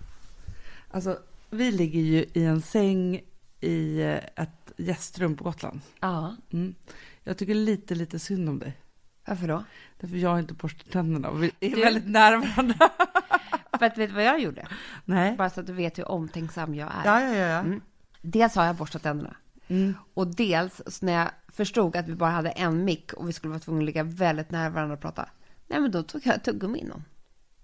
[0.90, 1.18] Alltså,
[1.50, 3.20] vi ligger ju i en säng
[3.60, 5.80] i eh, ett gästrum på Gotland.
[6.00, 6.74] Ja, Mm.
[7.24, 8.76] Jag tycker lite, lite synd om dig.
[9.26, 9.64] varför då?
[10.00, 12.74] Därför jag har inte borstat tänderna och vi är Du- väldigt nära varandra.
[13.78, 14.66] För att vet du vad jag gjorde?
[15.04, 15.36] Nej.
[15.36, 17.02] Bara så att du vet hur omtänksam jag är.
[17.04, 17.46] Ja, ja, ja.
[17.46, 17.58] ja.
[17.58, 17.80] Mm.
[18.22, 19.36] Dels har jag borstat tänderna.
[19.70, 19.94] Mm.
[20.14, 23.50] Och dels så när jag förstod att vi bara hade en mick och vi skulle
[23.50, 25.28] vara tvungna att ligga väldigt nära varandra och prata.
[25.66, 27.04] Nej, men då tog jag tuggummi innan.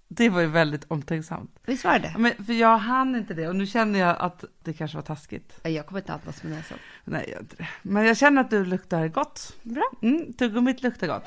[0.08, 1.58] Det var ju väldigt omtänksamt.
[1.66, 4.72] Visst var det Men för jag hann inte det och nu känner jag att det
[4.72, 5.60] kanske var taskigt.
[5.62, 6.78] Jag kommer inte andas med näsan.
[7.04, 7.68] Nej, jag inte det.
[7.82, 9.52] Men jag känner att du luktar gott.
[9.62, 9.90] Bra.
[10.02, 11.24] Mm, tuggummit luktar gott.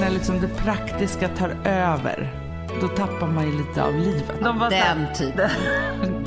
[0.00, 2.48] När liksom det praktiska tar över,
[2.80, 4.40] då tappar man ju lite av livet.
[4.42, 5.50] De var Den typen.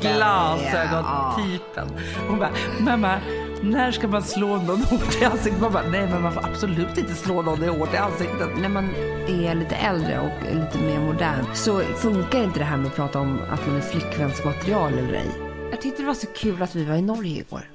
[0.00, 1.88] Glasögon-typen.
[2.28, 3.20] Hon bara, mamma,
[3.62, 5.60] när ska man slå någon hårt i ansiktet?
[5.60, 8.58] Man bara, nej men man får absolut inte slå någon hårt i ansiktet.
[8.60, 8.84] När man
[9.28, 13.20] är lite äldre och lite mer modern så funkar inte det här med att prata
[13.20, 15.30] om att man är flickvänsmaterial eller ej.
[15.70, 17.70] Jag tyckte det var så kul att vi var i Norge igår.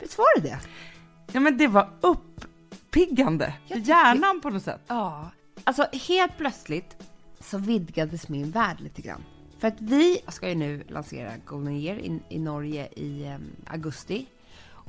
[0.00, 0.58] Visst var det det?
[1.32, 4.80] Ja men det var uppiggande för hjärnan på något sätt.
[4.86, 5.30] Ja.
[5.64, 6.96] Alltså helt plötsligt
[7.40, 9.22] så vidgades min värld lite grann.
[9.58, 14.26] För att vi ska ju nu lansera Golden Year i, i Norge i em, augusti.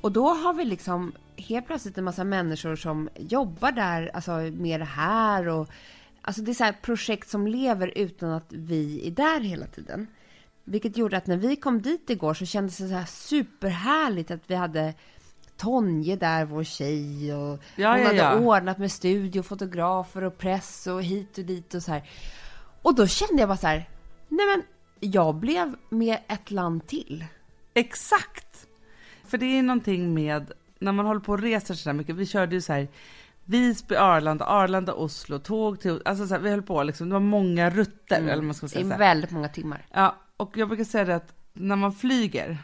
[0.03, 4.79] Och då har vi liksom helt plötsligt en massa människor som jobbar där, alltså med
[4.79, 5.69] det här och
[6.21, 10.07] alltså det är så här projekt som lever utan att vi är där hela tiden.
[10.63, 14.41] Vilket gjorde att när vi kom dit igår så kändes det så här superhärligt att
[14.47, 14.93] vi hade
[15.57, 18.35] Tonje där, vår tjej och Ja, hon ja, hade ja.
[18.35, 22.09] ordnat med studio, fotografer och press och hit och dit och så här.
[22.81, 23.89] Och då kände jag bara så här,
[24.29, 24.63] nej men
[25.11, 27.25] jag blev med ett land till.
[27.73, 28.52] Exakt!
[29.33, 32.55] För det är någonting med, när man håller på och reser så mycket, vi körde
[32.55, 32.87] ju så här
[33.45, 37.19] Visby, Arlanda, Arlanda, Oslo, tåg till, alltså så här, vi höll på liksom, det var
[37.19, 38.85] många rutter eller vad man ska säga.
[38.85, 38.97] så här.
[38.97, 39.85] väldigt många timmar.
[39.91, 42.57] Ja, och jag brukar säga det att när man flyger,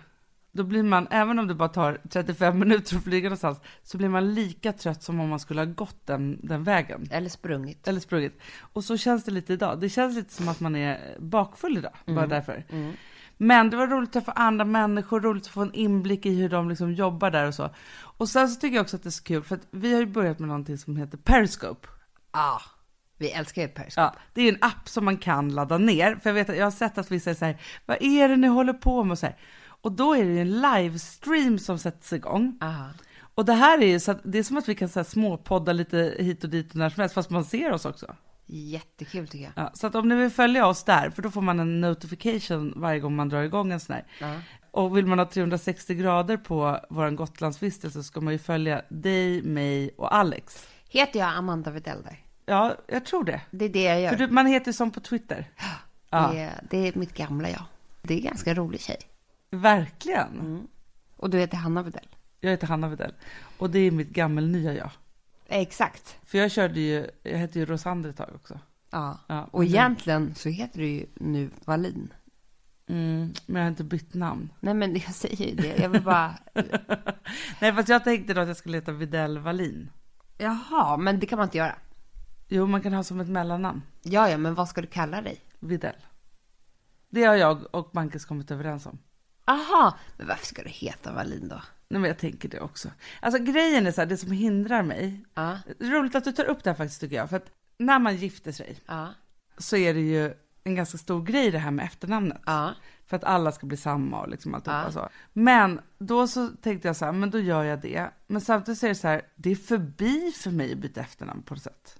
[0.51, 4.09] då blir man, även om det bara tar 35 minuter att flyga någonstans, så blir
[4.09, 7.07] man lika trött som om man skulle ha gått den, den vägen.
[7.11, 7.88] Eller sprungit.
[7.88, 8.39] Eller sprungit.
[8.59, 9.79] Och så känns det lite idag.
[9.79, 12.65] Det känns lite som att man är bakfull idag, bara därför.
[13.41, 16.50] Men det var roligt att träffa andra människor, roligt att få en inblick i hur
[16.50, 17.69] de liksom jobbar där och så.
[18.01, 20.00] Och sen så tycker jag också att det är så kul, för att vi har
[20.00, 21.88] ju börjat med någonting som heter Periscope.
[22.33, 22.61] Ja,
[23.17, 24.01] vi älskar ju Periscope.
[24.01, 26.16] Ja, det är en app som man kan ladda ner.
[26.16, 28.35] För jag vet att jag har sett att vissa är så här, vad är det
[28.35, 29.11] ni håller på med?
[29.11, 29.38] Och, så här.
[29.81, 32.57] och då är det ju en livestream som sätts igång.
[32.61, 32.89] Aha.
[33.35, 35.03] Och det här är ju så att det är som att vi kan så här,
[35.03, 38.16] småpodda lite hit och dit och när som helst, fast man ser oss också.
[38.51, 39.53] Jättekul tycker jag.
[39.65, 42.73] Ja, så att om ni vill följa oss där, för då får man en notification
[42.75, 44.05] varje gång man drar igång en sån här.
[44.19, 44.35] Ja.
[44.71, 49.41] Och vill man ha 360 grader på vår Gotlandsvistelse så ska man ju följa dig,
[49.41, 50.67] mig och Alex.
[50.89, 52.19] Heter jag Amanda Widell där?
[52.45, 53.41] Ja, jag tror det.
[53.51, 54.09] Det är det jag gör.
[54.09, 55.47] För du, man heter som på Twitter.
[56.09, 57.63] Ja, Det, är, det är mitt gamla jag.
[58.01, 58.97] Det är ganska rolig tjej.
[59.51, 60.67] verkligen.
[61.15, 62.07] Och du heter Hanna Widell.
[62.39, 63.13] Jag heter Hanna Widell.
[63.57, 64.89] Och det är mitt gammelnya jag.
[65.49, 66.15] Exakt.
[66.23, 68.59] För jag körde ju, jag hette ju Rosander ett tag också.
[68.89, 69.19] Ja.
[69.27, 72.13] Ja, Och egentligen så heter du ju nu Wallin.
[72.87, 74.49] Mm, men jag har inte bytt namn.
[74.59, 75.77] Nej men jag säger ju det.
[75.77, 76.35] Jag vill bara...
[77.61, 79.89] Nej, fast jag tänkte då att jag skulle heta Widell Wallin.
[80.38, 81.75] Jaha, men det kan man inte göra.
[82.47, 83.81] Jo, man kan ha som ett mellannamn.
[84.01, 85.41] Ja, ja, men vad ska du kalla dig?
[85.59, 85.95] Widell.
[87.09, 88.99] Det har jag och Bankes kommit överens om.
[89.45, 91.61] Aha, men varför ska du heta Wallin då?
[91.89, 92.89] Nej, men jag tänker det också.
[93.22, 95.25] Alltså grejen är så här, det som hindrar mig.
[95.33, 97.29] Ja, roligt att du tar upp det här faktiskt tycker jag.
[97.29, 99.07] För att när man gifter sig ja,
[99.57, 100.33] så är det ju
[100.63, 102.41] en ganska stor grej det här med efternamnet.
[102.45, 102.72] ja.
[103.07, 104.91] För att alla ska bli samma och liksom alltihopa Ja.
[104.91, 105.09] så.
[105.33, 108.09] Men då så tänkte jag så här, men då gör jag det.
[108.27, 111.41] Men samtidigt så är det så här, det är förbi för mig att byta efternamn
[111.44, 112.00] på något sätt.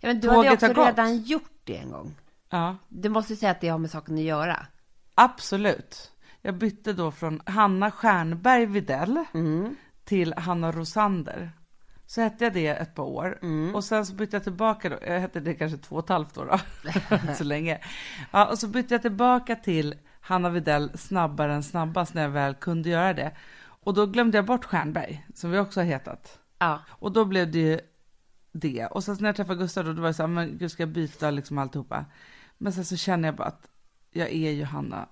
[0.00, 2.14] ja men du Tåget hade också redan gjort det en gång.
[2.50, 4.66] Ja, Du måste säga att det har med saken att göra.
[5.14, 6.09] absolut.
[6.42, 9.76] Jag bytte då från Hanna Stjernberg Videll Mm.
[10.04, 11.52] till Hanna Rosander.
[12.06, 13.38] Så hette jag det ett par år.
[13.42, 13.74] Mm.
[13.74, 16.38] Och sen så bytte jag tillbaka då, jag hette det kanske två och ett halvt
[16.38, 17.78] år då, så länge.
[18.30, 22.54] Ja, och så bytte jag tillbaka till Hanna Videll snabbare än snabbast när jag väl
[22.54, 23.32] kunde göra det.
[23.62, 26.38] Och då glömde jag bort Stjernberg, som vi också har hetat.
[26.58, 27.80] Ja, Och då blev det ju
[28.52, 28.86] det.
[28.86, 30.82] Och sen när jag träffade Gustav då, då var jag så här, men gud ska
[30.82, 32.04] jag byta liksom alltihopa?
[32.58, 33.68] Men sen så känner jag bara att
[34.12, 35.08] jag är ju Hanna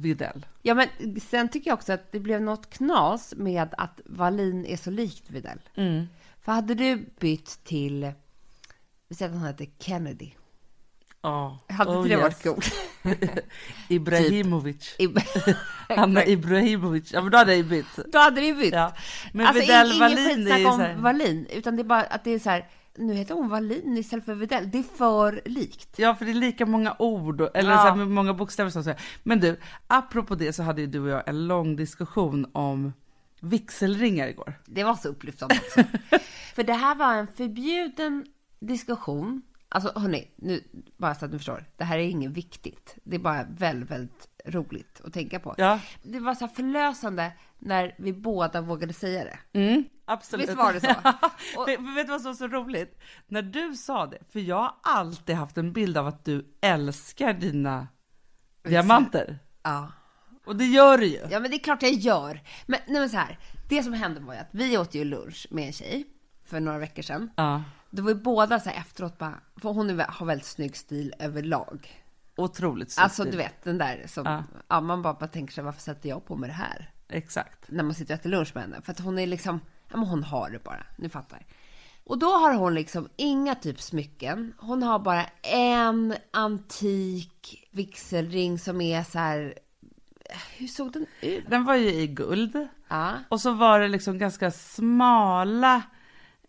[0.00, 0.46] Videll.
[0.62, 0.88] ja men
[1.20, 5.30] sen tycker jag också att det blev något knas med att Wallin är så likt
[5.30, 5.58] Widell.
[5.74, 6.06] Mm.
[6.44, 8.12] För hade du bytt till,
[9.08, 10.30] vi säger att han heter Kennedy.
[11.22, 11.58] Ja.
[11.68, 12.20] Hade Oh, det yes.
[12.22, 12.74] varit coolt?
[13.88, 14.94] Ibrahimovic.
[14.98, 15.08] I-
[15.96, 17.12] Hanna Ibrahimovic.
[17.12, 17.86] Ja men då hade jag bytt.
[18.12, 18.74] Då hade ju bytt.
[18.74, 18.92] Ja.
[19.32, 22.24] Men alltså Widell ing- Wallin är ju så här- Wallin, utan det är bara att
[22.24, 24.70] det är så här, nu heter hon Wallin istället för Widell.
[24.70, 25.98] Det är för likt.
[25.98, 27.76] Ja, för det är lika många ord, eller Ja.
[27.76, 29.00] så här, många bokstäver som säger.
[29.22, 29.56] Men du,
[29.86, 32.92] apropå det så hade ju du och jag en lång diskussion om
[33.40, 34.54] vigselringar igår.
[34.66, 35.82] Det var så upplyftande också.
[36.54, 38.26] för det här var en förbjuden
[38.60, 39.42] diskussion.
[39.68, 40.64] Alltså hörni, nu,
[40.96, 41.64] bara så att ni förstår.
[41.76, 42.96] Det här är inget viktigt.
[43.04, 45.54] Det är bara väldigt, väldigt roligt att tänka på.
[45.58, 45.80] Ja.
[46.02, 49.58] Det var så här förlösande när vi båda vågade säga det.
[49.58, 50.46] Mm, absolut.
[50.48, 50.88] Visst var det så?
[51.60, 53.00] Och- Vet- vet du vad som var så roligt?
[53.26, 57.32] När du sa det, för jag har alltid haft en bild av att du älskar
[57.32, 57.88] dina
[58.62, 59.38] diamanter.
[59.62, 59.92] Ja.
[60.44, 61.20] Och det gör du ju.
[61.30, 62.40] Ja, men det är klart jag gör.
[62.66, 65.46] Men, nej, men så här, det som hände var ju att vi åt ju lunch
[65.50, 66.06] med en tjej
[66.44, 67.30] för några veckor sedan.
[67.36, 71.14] Ja, Då var ju båda så här efteråt bara, för hon har väldigt snygg stil
[71.18, 72.01] överlag.
[72.36, 73.04] Otroligt snyggt.
[73.04, 74.42] Alltså du vet den där som, Ja.
[74.68, 74.80] ja.
[74.80, 76.90] man bara, bara tänker sig varför sätter jag på mig det här?
[77.08, 77.64] Exakt.
[77.68, 78.82] När man sitter och äter lunch med henne.
[78.82, 81.46] För att hon är liksom, ja men hon har det bara, ni fattar.
[82.04, 84.54] Och då har hon liksom inga typ smycken.
[84.58, 89.58] Hon har bara en antik vigselring som är så här,
[90.56, 91.44] hur såg den ut?
[91.50, 92.68] Den var ju i guld.
[92.88, 93.12] Ja.
[93.28, 95.82] Och så var det liksom ganska smala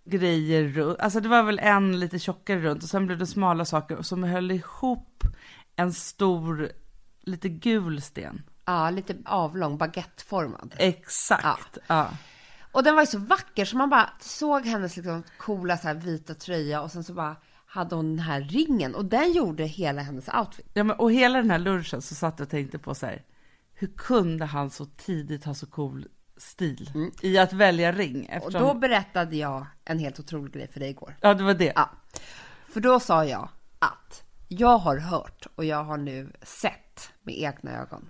[0.06, 1.00] grejer runt.
[1.00, 4.24] Alltså det var väl en lite tjockare runt och sen blev det smala saker som
[4.24, 5.24] höll ihop
[5.76, 6.72] en stor,
[7.22, 8.44] lite gul sten.
[8.66, 10.76] Ja, lite avlång, baguetteformad.
[10.78, 11.78] Exakt.
[11.88, 12.10] Ja.
[12.72, 15.96] Och den var ju så vacker så man bara såg hennes liksom coola så här
[15.96, 17.36] vita tröja och sen så bara
[17.66, 20.72] hade hon den här ringen och den gjorde hela hennes outfit.
[20.74, 23.24] Ja, men, och hela den här lunchen så satt jag och tänkte på så här,
[23.74, 28.16] hur kunde han så tidigt ha så cool stil i att välja ring?
[28.16, 28.26] Mm.
[28.26, 31.18] Och Eftersom, då berättade jag en helt otrolig grej för dig igår.
[31.22, 31.74] Ja, det var det.
[31.76, 31.90] Ja,
[32.70, 33.50] för då sa jag
[33.80, 34.23] att
[34.60, 38.10] jag har hört och jag har nu sett med egna ögon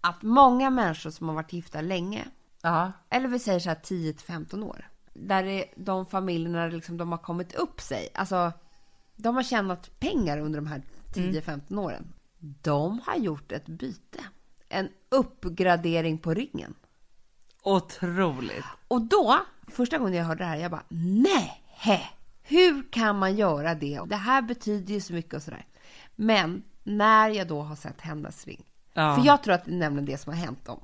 [0.00, 2.24] att många människor som har varit gifta länge,
[2.62, 2.92] Ja.
[3.10, 7.10] eller vi säger så här 10 till 15 år, där är de familjerna liksom, de
[7.12, 8.52] har kommit upp sig, alltså
[9.16, 10.82] de har tjänat pengar under de här
[11.14, 12.12] 10-15 åren.
[12.38, 14.24] De har gjort ett byte,
[14.68, 16.74] en uppgradering på ringen.
[17.62, 18.64] Otroligt.
[18.88, 19.38] Och då,
[19.68, 21.62] första gången jag hörde det här, jag bara nej,
[22.50, 24.00] hur kan man göra det?
[24.06, 25.66] Det här betyder ju så mycket och sådär.
[26.16, 28.64] Men när jag då har sett hennes ring,
[28.94, 29.16] Ja.
[29.16, 30.80] för jag tror att det är nämligen det som har hänt dem.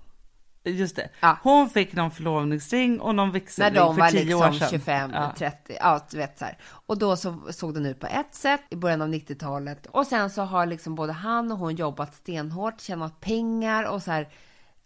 [0.65, 1.09] Just det.
[1.21, 1.39] Ja.
[1.43, 4.69] Hon fick någon förlovningsring och någon När vigselring de för var tio år liksom sedan.
[4.71, 5.33] 25, Ja.
[5.39, 6.59] 30, ja du vet så här.
[6.87, 9.87] Och då så såg den ut på ett sätt i början av 90-talet.
[9.87, 14.11] Och sen så har liksom både han och hon jobbat stenhårt, tjänat pengar och så
[14.11, 14.29] här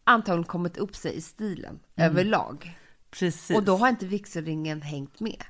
[0.05, 2.11] antagligen kommit upp sig i stilen Mm.
[2.11, 2.79] överlag.
[3.11, 3.57] Precis.
[3.57, 5.43] Och då har inte vigselringen hängt med.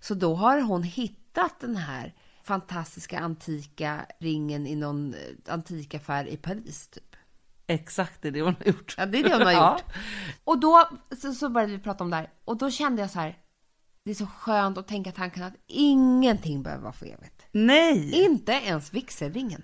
[0.00, 2.14] Så då har hon hittat den här
[2.44, 7.16] fantastiska antika ringen i någon eh, antikaffär i Paris, typ.
[7.66, 8.94] Exakt det är det hon har gjort.
[8.98, 9.72] Ja, det är det hon har Ja.
[9.78, 9.94] gjort.
[10.44, 10.88] Och då
[11.22, 12.30] så, så började vi prata om det här.
[12.44, 13.38] Och då kände jag så här,
[14.04, 17.42] det är så skönt att tänka tanken att ingenting behöver vara för evigt.
[17.52, 18.24] Nej!
[18.24, 19.62] Inte ens vigselringen.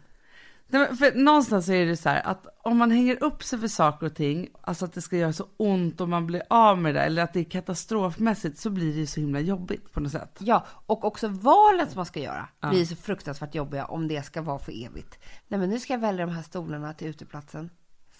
[0.73, 4.15] För någonstans är det så här att om man hänger upp sig för saker och
[4.15, 7.23] ting, alltså att det ska göra så ont och man blir av med det, eller
[7.23, 10.39] att det är katastrofmässigt, så blir det ju så himla jobbigt på något sätt.
[10.39, 14.43] Ja, och också valen som man ska göra blir så fruktansvärt jobbiga om det ska
[14.43, 15.19] vara för evigt.
[15.49, 17.71] Nej, men nu ska jag välja de här stolarna till uteplatsen.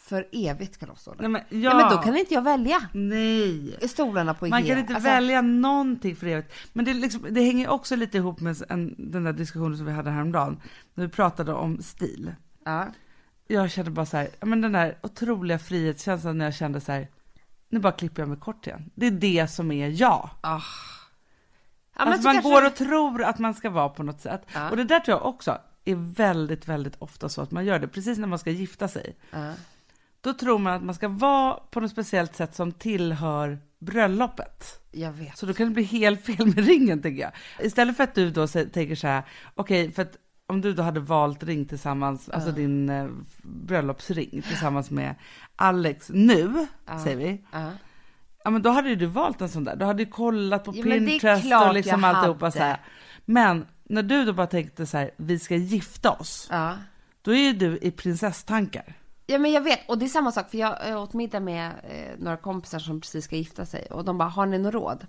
[0.03, 0.89] För evigt där.
[1.19, 1.77] Nej, men, Nej, ja.
[1.77, 3.89] men då kan inte jag välja Nej!
[3.89, 4.57] stolarna på Ikea.
[4.59, 6.53] Man kan inte Alltså, välja någonting för evigt.
[6.73, 9.93] Men det, liksom, det hänger också lite ihop med en, den där diskussionen som vi
[9.93, 10.61] hade häromdagen,
[10.95, 12.35] när vi pratade om stil.
[12.65, 12.87] Ja.
[13.47, 17.09] Jag kände bara så här, men den där otroliga frihetskänslan när jag kände så här,
[17.69, 18.91] nu bara klipper jag mig kort igen.
[18.95, 20.31] Det är det som är jag.
[20.41, 20.61] Ah.
[20.61, 20.61] Ja,
[21.95, 24.43] alltså så man kanske- går och tror att man ska vara på något sätt.
[24.55, 24.71] Ja.
[24.71, 27.89] Och det där tror jag också är väldigt, väldigt ofta så att man gör det,
[27.89, 29.17] precis när man ska gifta sig.
[29.31, 29.53] Ja.
[30.23, 34.65] Då tror man att man ska vara på något speciellt sätt som tillhör bröllopet.
[34.93, 35.39] Jag vet.
[35.39, 37.33] Så då kan det bli helt fel med ringen tänker jag.
[37.67, 39.23] Istället för att du då tänker så här,
[39.55, 43.07] okej, för att om du då hade valt ring tillsammans, alltså din eh,
[43.43, 45.15] bröllopsring tillsammans med
[45.57, 46.67] Alex nu,
[47.05, 47.45] säger vi.
[47.53, 47.71] Ja.
[48.45, 50.71] Ja men då hade ju du valt en sån där, du hade ju kollat på
[50.71, 52.81] är Pinterest och liksom alltihopa så här.
[53.25, 56.49] Men när du då bara tänkte så här, vi ska gifta oss,
[57.23, 58.95] då är ju du i prinsesstankar.
[59.33, 62.19] Ja men jag vet, och det är samma sak för jag åt middag med eh,
[62.19, 65.07] några kompisar som precis ska gifta sig och de bara, har ni något råd?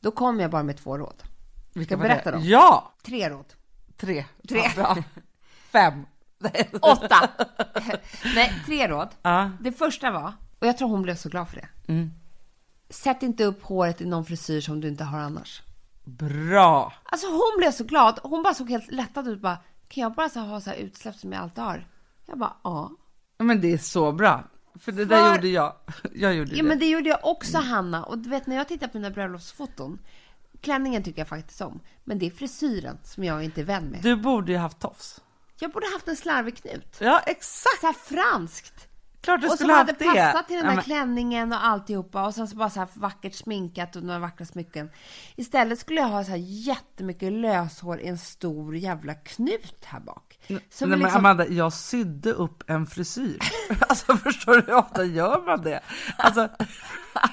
[0.00, 1.22] Då kom jag bara med två råd.
[1.70, 2.36] Ska jag var berätta det?
[2.36, 2.46] dem?
[2.46, 2.92] Ja!
[3.02, 3.44] Tre råd.
[3.96, 4.24] Tre.
[4.48, 4.58] Tre.
[4.58, 4.96] Ja, bra.
[5.72, 6.06] Fem.
[6.80, 7.30] Åtta!
[8.34, 9.08] Nej, tre råd.
[9.22, 9.50] Ja.
[9.60, 11.92] Det första var, och jag tror hon blev så glad för det.
[11.92, 12.10] Mm.
[12.90, 15.62] Sätt inte upp håret i någon frisyr som du inte har annars.
[16.04, 16.92] Bra!
[17.04, 19.58] Alltså hon blev så glad, hon bara såg helt lättad ut bara,
[19.88, 21.86] kan jag bara så ha så här utsläpp som jag alltid har?
[22.26, 22.90] Jag bara, ja.
[23.42, 24.44] Ja, Men det är så bra.
[24.80, 25.74] För det där För- gjorde jag.
[26.14, 26.68] Jag gjorde Ja, det.
[26.68, 28.04] men det gjorde jag också, Hanna.
[28.04, 29.98] Och du vet, när jag tittar på mina bröllopsfoton,
[30.60, 31.80] klänningen tycker jag faktiskt om.
[32.04, 34.02] Men det är frisyren som jag inte är vän med.
[34.02, 35.20] Du borde ju haft tofs.
[35.58, 36.96] Jag borde haft en slarvig knut.
[37.00, 37.80] Ja, exakt.
[37.80, 38.88] Så franskt.
[39.22, 40.04] Klart du och som skulle hade haft det.
[40.32, 42.26] passat till den Ja, där men- klänningen och alltihopa.
[42.26, 44.90] Och sen så bara så här vackert sminkat och några vackra smycken.
[45.36, 50.38] Istället skulle jag ha så här jättemycket löshår i en stor jävla knut här bak.
[50.70, 53.38] Som Nej, men liksom, Amanda, jag sydde upp en frisyr.
[53.88, 55.80] Alltså förstår du hur ofta gör man det?
[56.18, 56.48] Alltså,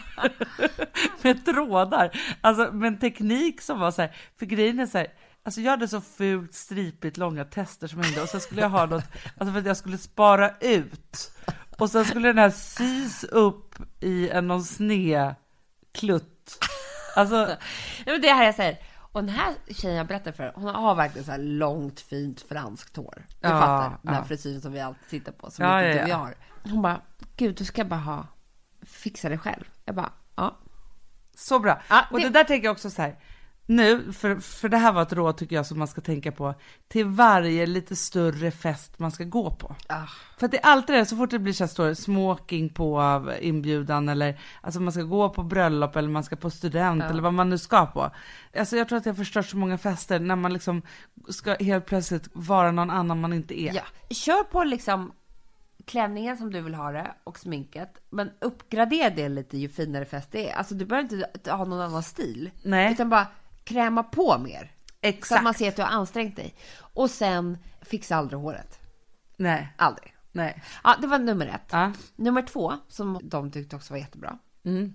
[1.21, 2.11] med trådar.
[2.41, 5.07] Alltså med en teknik som var så här, för grejen är så här,
[5.45, 8.69] alltså jag hade så fult stripigt långa tester som jag hängde och sen skulle jag
[8.69, 9.03] ha något,
[9.37, 11.31] alltså för att jag skulle spara ut.
[11.79, 15.35] Och sen skulle den här sys upp i en någon sned
[15.91, 16.65] klutt.
[17.15, 17.35] Alltså,
[18.05, 18.77] Ja, men det är här jag säger.
[19.11, 22.95] Och den här tjejen jag berättar för, hon har verkligen så här långt fint franskt
[22.97, 23.25] hår.
[23.27, 24.25] Du Ja, fattar, den här ja.
[24.27, 26.15] frisyren som vi alltid tittar på, som Ja, inte ja, ja.
[26.15, 26.35] har.
[26.63, 27.01] Hon bara,
[27.37, 28.27] gud du ska bara ha,
[28.81, 29.63] fixa det själv.
[29.85, 30.57] Jag bara, ja.
[31.35, 31.81] Så bra.
[31.89, 33.15] Ja, och det- det där tänker jag också så här.
[33.69, 36.53] Nu, för, för det här var ett råd tycker jag som man ska tänka på
[36.87, 39.75] till varje lite större fest man ska gå på.
[39.87, 40.07] Ah.
[40.37, 43.23] För att det är alltid det, så fort det blir så här står smoking på
[43.41, 47.33] inbjudan eller alltså man ska gå på bröllop eller man ska på student eller vad
[47.33, 48.11] man nu ska på.
[48.57, 50.81] Alltså jag tror att jag förstört så många fester när man liksom
[51.29, 53.73] ska helt plötsligt vara någon annan man inte är.
[53.73, 55.11] Ja, kör på liksom
[55.85, 60.31] klänningen som du vill ha det och sminket, men uppgradera det lite ju finare fest
[60.31, 60.55] det är.
[60.55, 62.93] Alltså du behöver inte ha någon annan stil, Nej.
[62.93, 63.27] utan bara
[63.69, 64.59] kräma på mer.
[64.61, 65.43] Så att Exakt.
[65.43, 66.55] man ser att du har ansträngt dig.
[66.93, 68.79] Och sen fixa aldrig håret.
[69.37, 70.15] Nej, Aldrig.
[70.31, 70.63] nej.
[70.83, 71.69] Ja, det var nummer ett.
[71.71, 71.93] Ja.
[72.15, 74.37] Nummer två, som de tyckte också var jättebra.
[74.65, 74.93] Mm.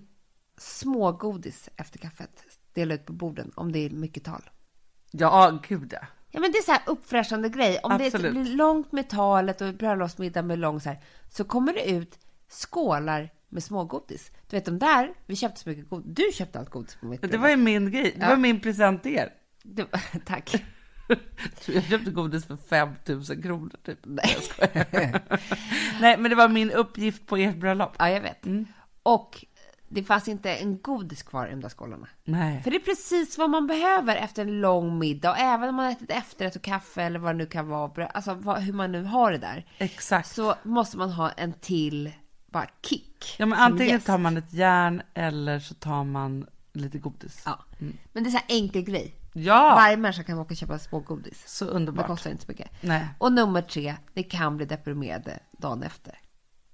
[0.57, 2.43] Smågodis efter kaffet.
[2.73, 4.49] Dela ut på borden om det är mycket tal.
[5.11, 6.07] Ja, gud ja.
[6.31, 7.79] Ja, men det är så här uppfräschande grej.
[7.83, 8.31] Om det Absolut.
[8.31, 13.29] blir långt med talet och bröllopsmiddag med lång så här, så kommer det ut skålar
[13.55, 14.31] med smågodis.
[14.49, 16.15] Du vet de där, vi köpte så mycket godis.
[16.15, 18.29] Du köpte allt godis på mitt Det var ju min grej, det Ja.
[18.29, 19.29] var min present till er.
[19.63, 19.85] Det
[20.25, 20.63] tack.
[21.67, 23.99] Jag köpte godis för 5000 kronor typ.
[24.03, 24.37] Nej.
[26.01, 27.95] Nej, men det var min uppgift på ert bröllop.
[27.99, 28.45] Ja, jag vet.
[28.45, 28.65] Mm.
[29.03, 29.45] Och
[29.89, 32.07] det fanns inte en godis kvar i de där skålarna.
[32.23, 32.61] Nej.
[32.63, 35.31] För det är precis vad man behöver efter en lång middag.
[35.31, 38.07] Och även om man ätit efterrätt och kaffe eller vad det nu kan vara.
[38.07, 39.65] Alltså vad, hur man nu har det där.
[39.77, 40.29] Exakt.
[40.35, 42.11] Så måste man ha en till
[42.55, 43.35] bara kick.
[43.37, 47.41] Ja, men antingen tar man ett järn eller så tar man lite godis.
[47.45, 47.59] Ja.
[48.13, 49.15] Men det är så här enkel grej.
[49.33, 51.43] Ja, Varje människa kan åka och köpa smågodis.
[51.47, 52.07] så Det underbart.
[52.07, 52.69] kostar inte så mycket.
[52.81, 53.07] Nej.
[53.17, 56.19] Och nummer tre, ni kan bli deprimerade dagen efter.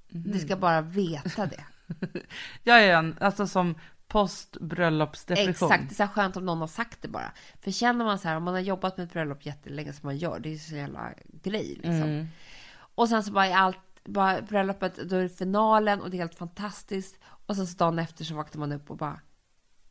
[0.09, 0.23] Mhm.
[0.31, 1.63] Ni ska bara veta det.
[2.63, 3.75] Jag är en, alltså som
[4.07, 5.49] postbröllopsdepression.
[5.49, 7.31] Exakt, det är så skönt om någon har sagt det bara.
[7.61, 10.17] För känner man så här, om man har jobbat med ett bröllop jättelänge som man
[10.17, 11.91] gör, det är ju så jävla grej liksom.
[11.93, 12.27] Mm.
[12.95, 16.19] Och sen så bara är allt, bara bröllopet, då är det finalen och det är
[16.19, 17.19] helt fantastiskt.
[17.23, 19.19] Och sen så dagen efter så vaknar man upp och bara,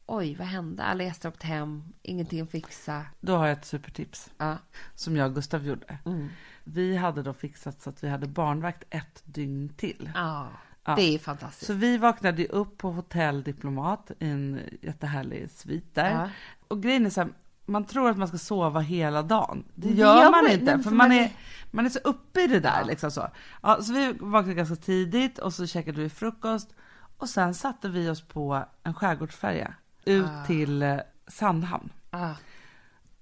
[0.06, 0.82] oj, vad hände?
[0.82, 3.06] Alla gäster har åkt hem, ingenting att fixa.
[3.20, 4.56] Då har jag ett supertips Ja.
[4.94, 5.98] som jag och Gustav gjorde.
[6.04, 6.28] Mm.
[6.64, 10.10] Vi hade då fixat så att vi hade barnvakt ett dygn till.
[10.14, 10.48] Ja,
[10.84, 10.94] Ja.
[10.96, 11.66] det är fantastiskt.
[11.66, 16.10] Så vi vaknade upp på Hotell Diplomat i en jättehärlig svit där.
[16.10, 16.28] Ja.
[16.68, 17.30] Och grejen är så här,
[17.70, 19.64] man tror att man ska sova hela dagen.
[19.74, 21.32] Det Det gör, gör man inte, för man är,
[21.70, 22.86] man är så uppe i det där Ja.
[22.86, 23.28] liksom så.
[23.62, 26.74] Ja, så vi vaknade ganska tidigt och så käkade vi frukost
[27.16, 29.74] och sen satte vi oss på en skärgårdsfärja
[30.04, 30.44] ut Ah.
[30.46, 30.96] till eh,
[31.28, 31.92] Sandhamn.
[32.10, 32.34] Ja.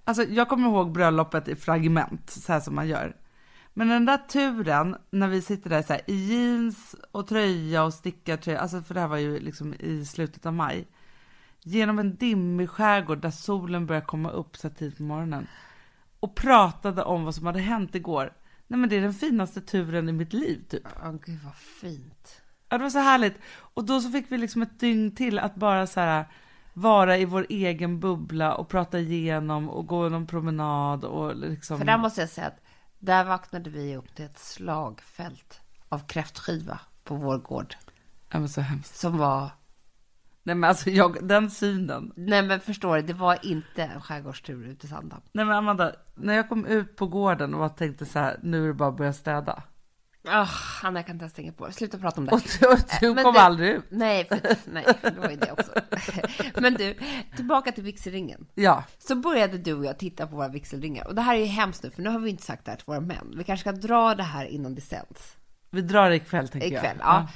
[0.04, 3.16] Alltså jag kommer ihåg bröllopet i fragment, så här som man gör.
[3.74, 7.94] Men den där turen när vi sitter där så här, i jeans och tröja och
[7.94, 10.88] stickartröja, alltså för det här var ju liksom i slutet av maj.
[11.68, 15.46] Genom en dimmig skärgård där solen börjar komma upp så tidigt på morgonen.
[16.20, 18.32] Och pratade om vad som hade hänt igår.
[18.66, 20.82] Nej men det är den finaste turen i mitt liv typ.
[21.04, 22.42] Åh gud vad fint.
[22.68, 23.38] Ja, det var så härligt.
[23.74, 26.24] Och då så fick vi liksom ett dygn till att bara så här
[26.74, 31.78] vara i vår egen bubbla och prata igenom och gå någon promenad och liksom.
[31.78, 32.60] För där måste jag säga att
[32.98, 37.74] där vaknade vi upp till ett slagfält av kräftskiva på vår gård.
[38.30, 38.96] Ja, men så hemskt.
[38.96, 39.50] Som var,
[40.48, 42.12] Nej men alltså jag, den synen.
[42.16, 45.22] nej men förstår du, det var inte en skärgårdstur ut i Sandhamn.
[45.32, 48.68] Nej men Amanda, när jag kom ut på gården och tänkte så här, nu är
[48.68, 49.62] det bara att börja städa.
[50.28, 50.48] Ah,
[50.82, 51.72] Anna, jag kan inte ens tänka på det.
[51.72, 52.32] Sluta prata om det.
[52.32, 53.84] Och du, och du Men kom det- aldrig ut.
[53.90, 54.40] Nej, för,
[54.72, 55.72] nej, det var ju det också.
[56.60, 56.94] Men du,
[57.36, 58.46] tillbaka till vigselringen.
[58.54, 61.06] Ja, Så började du och jag titta på våra vigselringar.
[61.06, 62.76] Och det här är ju hemskt nu, för nu har vi inte sagt det här
[62.76, 63.34] till våra män.
[63.36, 65.36] Vi kanske ska dra det här innan det sänds.
[65.70, 66.84] vi drar ikväll tänker jag.
[66.84, 67.28] Ikväll, ja.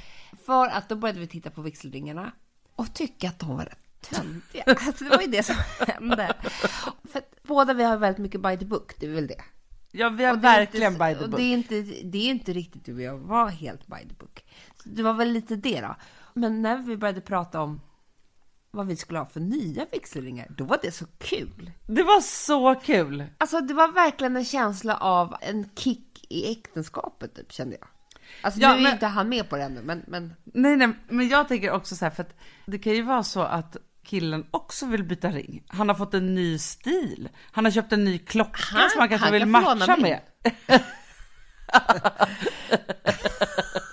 [0.47, 2.33] För att då började vi titta på vigselringarna
[2.83, 4.65] och tycka att de var rätt töntiga.
[4.87, 6.35] Alltså det var ju det som hände.
[7.05, 9.43] För båda vi har väldigt mycket by the book, det är väl det.
[9.91, 11.41] Ja, vi har verkligen inte, by the book.
[11.41, 14.45] Det är, inte, det är inte riktigt du och jag var helt by the book.
[14.83, 15.97] Så det var väl lite det då.
[16.35, 17.81] Men när vi började prata om
[18.71, 21.71] vad vi skulle ha för nya vigselringar, då var det så kul.
[21.87, 23.25] Det var så kul!
[23.39, 27.89] Alltså det var verkligen en känsla av en kick i äktenskapet, typ, kände jag.
[28.41, 30.89] Alltså Ja, nu är men- inte han med på det ännu, men, men Nej, nej,
[31.09, 32.35] men jag tänker också så här, för att
[32.67, 35.65] det kan ju vara så att killen också vill byta ring.
[35.69, 37.29] Han har fått en ny stil.
[37.53, 40.21] Han har köpt en ny klocka Han- som han kanske han vill kan matcha med.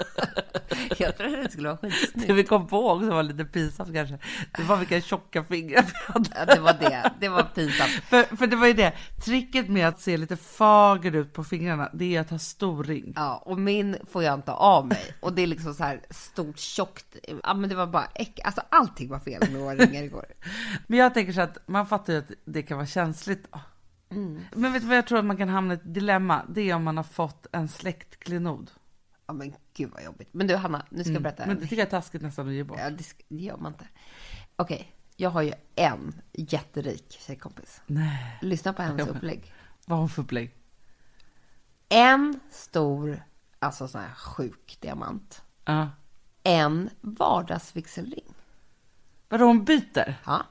[1.00, 2.30] jag tror det skulle vara Det skitsnyggt.
[2.34, 4.18] vi kom på också var lite pinsamt kanske.
[4.58, 6.30] Det var vilka tjocka fingrar vi hade.
[6.36, 7.12] Ja, det var det.
[7.20, 7.90] Det var pinsamt.
[7.92, 8.94] För, för det var ju det,
[9.26, 13.14] tricket med att se lite fager ut på fingrarna, det är att ha stor ring.
[13.16, 15.14] Ja, och min får jag inte av mig.
[15.20, 17.16] Och det är liksom så här stort, tjockt.
[17.44, 18.40] Ja, men det var bara äck...
[18.44, 20.26] Alltså allting var fel med våra ringar igår.
[20.88, 23.48] Men jag tänker så att man fattar ju att det kan vara känsligt.
[23.52, 23.60] då.
[24.12, 24.42] Mm.
[24.56, 26.42] Men vet du vad jag tror att man kan hamna i ett dilemma?
[26.50, 28.72] Det är om man har fått en släktklenod.
[29.30, 30.30] Ja, men gud vad jobbigt.
[30.32, 31.46] Men du Hanna, nu ska jag berätta.
[31.46, 32.80] Men det tycker jag är taskigt nästan att ge bort.
[32.80, 33.88] Ja, det, ska, det gör man inte.
[34.56, 37.82] Okej, jag har ju en jätterik tjejkompis.
[37.86, 39.54] Nej, Lyssna på hennes upplägg.
[39.86, 40.56] vad har hon för upplägg?
[41.90, 43.24] En stor,
[43.60, 45.42] alltså sån här sjuk diamant.
[45.66, 45.90] Ja.
[46.44, 48.34] En vardagsvigselring.
[49.30, 50.16] Vadå hon byter?
[50.26, 50.46] Ja.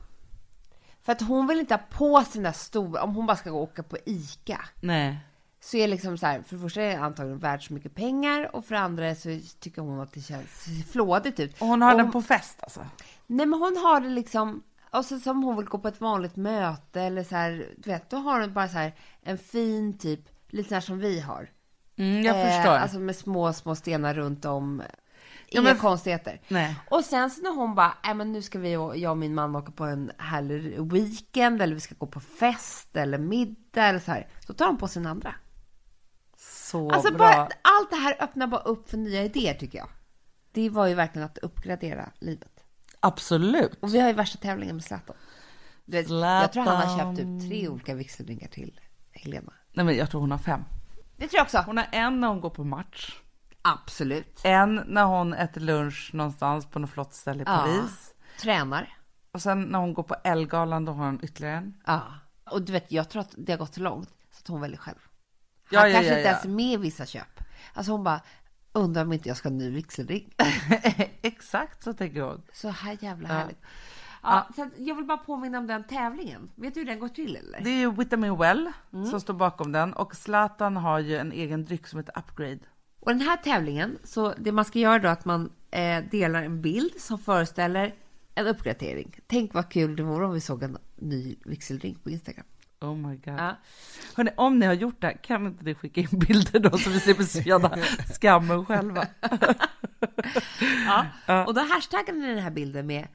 [1.03, 3.51] För att hon vill inte ha på sig den där stora, om hon bara ska
[3.51, 4.61] gå och åka på ICA.
[4.81, 5.19] Nej.
[5.61, 8.57] Så är liksom så här, för det första är det antagligen värt så mycket pengar
[8.57, 11.61] och för det andra så tycker hon att det känns flådigt ut.
[11.61, 12.81] Och hon har Och den på fest alltså?
[13.27, 16.37] Nej men hon har det liksom, och så som hon vill gå på ett vanligt
[16.37, 20.21] möte eller så här, du vet, då har hon bara så här en fin typ,
[20.49, 21.51] lite så här som vi har.
[21.97, 22.73] Mm, jag Eh, förstår.
[22.75, 24.83] Alltså med små, små stenar runt om.
[25.51, 26.41] Ja, Inga men- konstigheter.
[26.49, 26.77] Nej.
[26.91, 29.57] Och sen så när hon bara, men nu ska vi och jag och min man
[29.57, 34.11] åka på en härlig weekend eller vi ska gå på fest eller middag eller så
[34.13, 34.27] här.
[34.47, 35.35] Då tar hon på sin andra.
[36.71, 37.19] Så Alltså bra.
[37.19, 39.89] bara, allt det här öppnar bara upp för nya idéer tycker jag.
[40.53, 42.53] Det var ju verkligen att uppgradera livet.
[43.01, 43.79] Absolut.
[43.83, 45.17] Och vi har ju värsta tävlingen med Zlatan.
[45.85, 47.17] Vet, Jag tror han har Zlatan.
[47.17, 48.81] köpt typ tre olika vigselringar till
[49.13, 49.53] Helena.
[49.73, 50.65] Nej men jag tror hon har fem.
[51.17, 51.59] Det tror jag också.
[51.67, 53.17] Hon har en när hon går på match.
[53.63, 54.41] Absolut.
[54.45, 57.57] En när hon äter lunch någonstans på något flott ställe i Ja.
[57.57, 58.15] Paris.
[58.41, 58.99] Tränar.
[59.33, 61.75] Och sen när hon går på Ellegalan då har hon ytterligare en.
[61.87, 62.03] Ja.
[62.51, 64.79] Och du vet, jag tror att det har gått så långt så att hon väljer
[64.79, 64.99] själv.
[65.77, 67.41] Han Ja, kanske ja, inte ens är med i vissa köp.
[67.73, 68.21] Alltså hon bara,
[68.73, 70.35] undrar om inte jag ska ha en ny vigselring.
[71.23, 72.43] Exakt så tänker hon.
[72.53, 73.59] Så här jävla härligt.
[74.23, 76.51] Ja, att jag vill bara påminna om den tävlingen.
[76.55, 77.61] Vet du hur den går till eller?
[77.61, 79.07] Det är ju Vitamin Well Mm.
[79.07, 82.59] som står bakom den och Zlatan har ju en egen dryck som heter Upgrade.
[83.01, 86.43] Och den här tävlingen, så det man ska göra då är att man eh, delar
[86.43, 87.95] en bild som föreställer
[88.35, 89.21] en uppgradering.
[89.27, 92.45] Tänk vad kul det vore om vi såg en ny vigselring på Instagram.
[92.81, 93.35] Oh my god.
[93.39, 93.57] Ja.
[94.17, 97.01] Hörrni, om ni har gjort det, kan inte ni skicka in bilder då så vi
[97.01, 97.77] slipper känna
[98.15, 99.07] skammen själva?
[101.27, 101.45] Ja.
[101.47, 103.09] Och då hashtaggar ni den här bilden med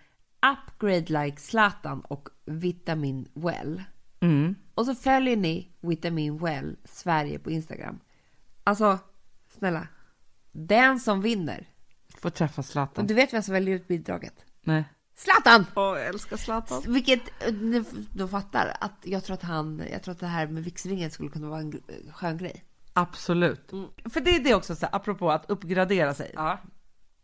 [0.53, 3.83] upgrade like Zlatan och vitamin well.
[4.19, 4.55] Mm.
[4.75, 7.99] Och så följer ni vitamin well Sverige på Instagram.
[8.63, 8.99] Alltså,
[9.57, 9.87] snälla.
[10.51, 11.67] Den som vinner.
[12.17, 13.07] Får träffa Och Zlatan.
[13.07, 14.45] du vet vem som väljer ut bidraget?
[14.61, 14.83] Nej.
[15.15, 15.65] Zlatan!
[15.75, 16.83] Åh, jag älskar Zlatan.
[16.87, 20.47] Vilket, eh, ni då fattar att jag tror att han, jag tror att det här
[20.47, 22.63] med vigselringen skulle kunna vara en gr- skön grej.
[22.93, 23.71] Absolut.
[24.13, 26.31] För det är det också, så här, apropå att uppgradera sig.
[26.35, 26.59] Ja.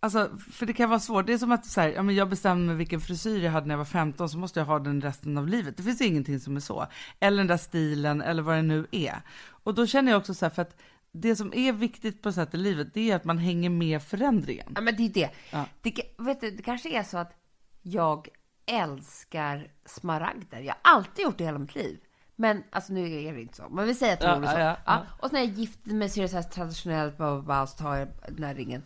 [0.01, 1.27] Alltså, för det kan vara svårt.
[1.27, 3.67] Det är som att så här, ja, men jag bestämde mig vilken frisyr jag hade
[3.67, 5.77] när jag var 15 så måste jag ha den resten av livet.
[5.77, 6.87] Det finns ingenting som är så.
[7.19, 9.21] Eller den där stilen eller vad det nu är.
[9.63, 12.53] Och då känner jag också så här, för att det som är viktigt på sätt
[12.53, 14.71] i livet, det är att man hänger med förändringen.
[14.75, 15.29] Ja, men det är det.
[15.51, 15.65] Ja.
[15.81, 17.33] Det, vet du, det kanske är så att
[17.81, 18.27] jag
[18.65, 20.59] älskar smaragder.
[20.59, 21.99] Jag har alltid gjort det hela mitt liv.
[22.35, 23.69] Men alltså nu är det inte så.
[23.69, 24.59] Men vi säger att det Ja, så.
[24.59, 25.05] ja, Ja, ja.
[25.19, 27.77] Och så när jag gifte mig så är det så här traditionellt, bara, bara, så
[27.77, 28.83] tar jag den här ringen.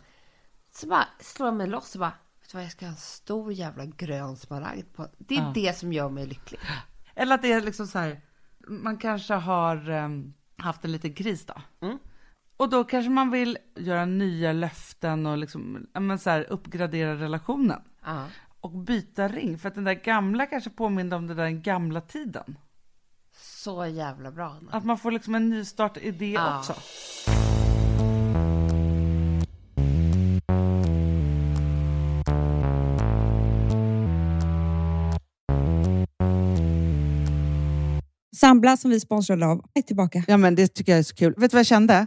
[0.70, 2.96] Så bara slår jag mig loss och bara, vet du vad, jag ska ha en
[2.96, 5.08] stor jävla grön smaragd på.
[5.18, 6.60] Det är det som gör mig lycklig.
[7.14, 8.20] Eller att det är liksom så här,
[8.68, 11.54] man kanske har em, haft en liten kris då.
[11.86, 11.98] Mm.
[12.56, 17.14] Och då kanske man vill göra nya löften och liksom, ja, men så här, uppgradera
[17.14, 17.82] relationen.
[18.04, 18.26] Ja.
[18.64, 22.58] Och byta ring, för att den där gamla kanske påminner om den där gamla tiden.
[23.36, 24.72] Så jävla bra, Anna.
[24.72, 26.58] Att man får liksom en nystart i det Ja.
[26.58, 26.74] också.
[38.36, 40.24] Sambla som vi sponsrade av är tillbaka.
[40.28, 41.34] Ja, men det tycker jag är så kul.
[41.36, 42.06] Vet du vad jag kände?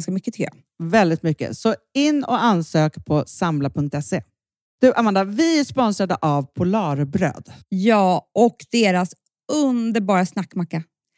[0.09, 0.87] mycket tycker jag.
[0.89, 1.57] Väldigt mycket.
[1.57, 4.21] Så in och ansök på samla.se.
[4.81, 7.51] Du Amanda, vi är sponsrade av Polarbröd.
[7.69, 9.13] Ja, och deras
[9.51, 10.83] underbara snackmacka.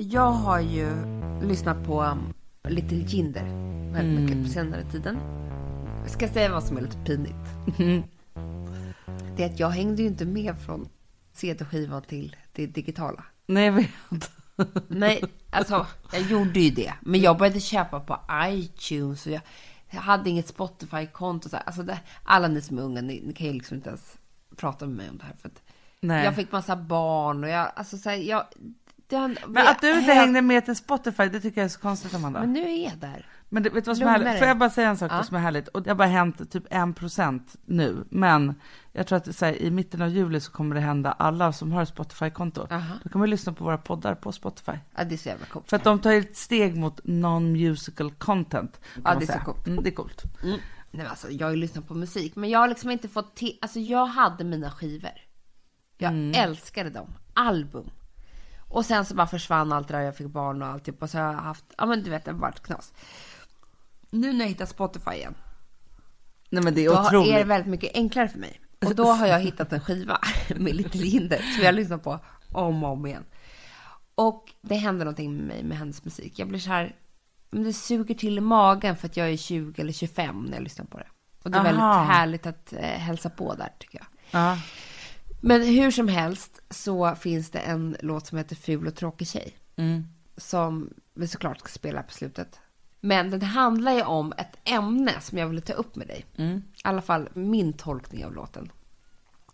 [0.00, 0.90] Jag har ju
[1.42, 2.34] lyssnat på um,
[2.68, 3.44] Little Jinder
[3.92, 5.18] väldigt mycket på senare tiden.
[6.02, 7.34] Jag ska säga vad som är lite pinigt.
[9.36, 10.88] Det är att jag hängde ju inte med från
[11.32, 13.24] CD-skivan till det digitala.
[13.46, 14.30] Nej, jag vet.
[14.88, 16.92] Nej, alltså jag gjorde ju det.
[17.00, 19.42] Men jag började köpa på iTunes och jag,
[19.90, 21.48] jag hade inget Spotify-konto.
[21.66, 24.18] Alltså det, alla ni som är unga, ni, ni kan ju liksom inte ens
[24.56, 25.36] prata med mig om det här.
[25.40, 25.62] För att
[26.00, 26.24] Nej.
[26.24, 28.44] jag fick massa barn och jag, alltså så här, jag...
[29.08, 32.14] Det, Men att du inte hängde med till Spotify, det tycker jag är så konstigt
[32.14, 32.40] Amanda.
[32.40, 33.26] Men nu är jag där.
[33.48, 34.26] Men det, vet du vad som är härligt?
[34.26, 34.38] dig.
[34.38, 35.22] Får jag bara säga en sak Ja.
[35.22, 35.68] som är härligt?
[35.68, 38.04] Och det har bara hänt typ en procent nu.
[38.10, 38.54] Men
[38.92, 41.72] jag tror att så här, i mitten av juli så kommer det hända alla som
[41.72, 42.66] har Spotify-konto.
[43.02, 44.72] Då kan man lyssna på våra poddar på Spotify.
[44.96, 45.68] Ja, det är så jävla coolt.
[45.70, 48.80] För att de tar ett steg mot non-musical content.
[49.04, 49.44] Ja, det är så säga.
[49.44, 49.66] coolt.
[49.66, 50.22] Mm, det är coolt.
[50.42, 53.36] Nej, men alltså, jag har ju lyssnat på musik, men jag har liksom inte fått
[53.36, 53.58] till...
[53.62, 55.10] Alltså jag hade mina skivor.
[55.98, 57.14] Jag älskade dem.
[57.34, 57.90] Album.
[58.68, 61.02] Och sen så bara försvann allt det där, jag fick barn och alltihop.
[61.02, 62.92] Och så har jag haft, ja men du vet, det har varit knas.
[64.10, 65.34] Nu när jag hittar Spotify igen,
[66.50, 67.32] Nej men det då är har- otroligt.
[67.32, 68.60] är det väldigt mycket enklare för mig.
[68.86, 70.18] Och då har jag hittat en skiva
[70.56, 72.18] med Little Jinder som jag lyssnar på
[72.52, 73.24] om och om igen.
[74.14, 76.38] Och det händer någonting med mig med hennes musik.
[76.38, 76.96] Jag blir så här,
[77.50, 80.62] men det suger till i magen för att jag är 20 eller 25 när jag
[80.62, 81.06] lyssnar på det.
[81.42, 82.02] Och det är väldigt Aha.
[82.04, 84.06] härligt att eh, hälsa på där tycker jag.
[84.40, 84.58] Ja.
[85.40, 89.56] Men hur som helst så finns det en låt som heter Ful och tråkig tjej.
[90.36, 92.60] Som vi såklart ska spela på slutet.
[93.00, 96.24] Men den handlar ju om ett ämne som jag ville ta upp med dig.
[96.36, 98.72] I alla fall min tolkning av låten.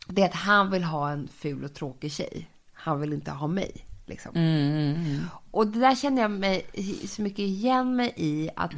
[0.09, 2.51] Det är att han vill ha en ful och tråkig tjej.
[2.73, 3.87] Han vill inte ha mig.
[4.07, 4.33] Liksom.
[5.51, 6.67] Och det där känner jag mig
[7.09, 8.73] så mycket igen mig i att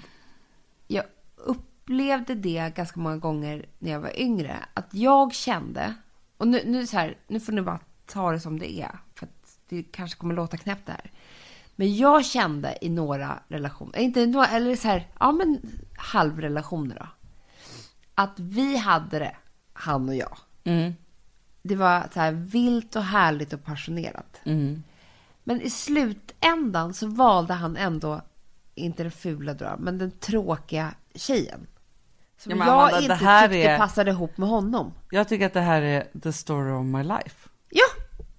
[0.87, 1.05] jag
[1.37, 4.57] upplevde det ganska många gånger när jag var yngre.
[4.75, 5.95] Att jag kände,
[6.37, 8.99] och nu, nu, så här, nu får ni bara ta det som det är.
[9.15, 11.11] För att det kanske kommer låta knäppt det här.
[11.77, 15.61] Men jag kände i några relationer, inte några, eller så här, ja men
[15.97, 17.09] halvrelationer då.
[18.15, 19.37] Att vi hade det,
[19.73, 20.39] han och jag.
[21.63, 24.41] Det var så här vilt och härligt och passionerat.
[25.45, 28.21] Men i slutändan så valde han ändå,
[28.75, 31.67] inte den fula då, men den tråkiga tjejen.
[32.39, 34.93] Som Ja, jag Amanda, inte det här tyckte är- passade ihop med honom.
[35.11, 37.49] Jag tycker att det här är the story of my life.
[37.71, 37.85] Ja,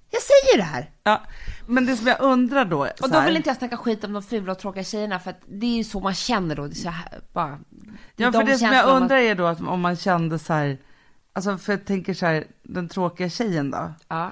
[0.09, 0.89] jag säger det här.
[1.03, 1.21] Ja,
[1.67, 2.79] men det som jag undrar då.
[3.01, 5.29] Och då här- vill inte jag snacka skit om de fula och tråkiga tjejerna för
[5.29, 6.67] att det är ju så man känner då.
[6.67, 7.59] Det är så här, bara,
[8.15, 10.53] Ja, de för det som jag man- undrar är då att om man kände så
[10.53, 10.77] här,
[11.33, 13.93] alltså för jag tänker så här, den tråkiga tjejen då.
[14.07, 14.31] Ja.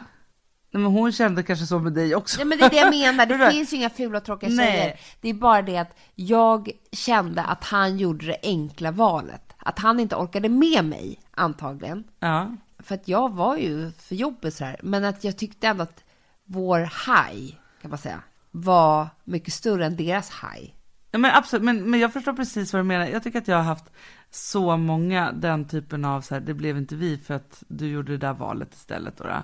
[0.71, 2.39] Nej, men hon kände kanske så med dig också.
[2.39, 3.25] Ja, men det är det jag menar.
[3.45, 4.71] Det finns ju inga fula och tråkiga Nej.
[4.77, 4.99] tjejer.
[5.21, 9.44] Det är bara det att jag kände att han gjorde det enkla valet.
[9.67, 12.03] Att han inte orkade med mig, antagligen.
[12.19, 12.55] Ja.
[12.79, 14.79] För att jag var ju för jobbig så här.
[14.83, 16.03] Men att jag tyckte ändå att
[16.43, 20.71] vår high, kan man säga, var mycket större än deras high.
[21.11, 23.07] Ja, men absolut, men, men jag förstår precis vad du menar.
[23.07, 23.91] Jag tycker att jag har haft
[24.31, 28.11] så många den typen av så här, det blev inte vi för att du gjorde
[28.11, 29.17] det där valet istället.
[29.17, 29.43] Då, då.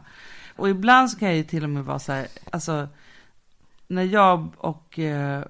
[0.56, 2.88] Och ibland så kan jag ju till och med vara så här, alltså
[3.88, 5.44] när jag och eh,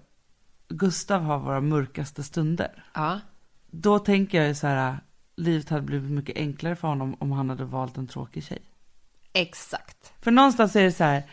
[0.67, 3.19] Gustav har våra mörkaste stunder, Ja.
[3.71, 4.97] Då tänker jag ju så här,
[5.36, 8.62] livet hade blivit mycket enklare för honom om han hade valt en tråkig tjej.
[9.34, 10.13] Exakt.
[10.21, 11.23] För någonstans är det så här,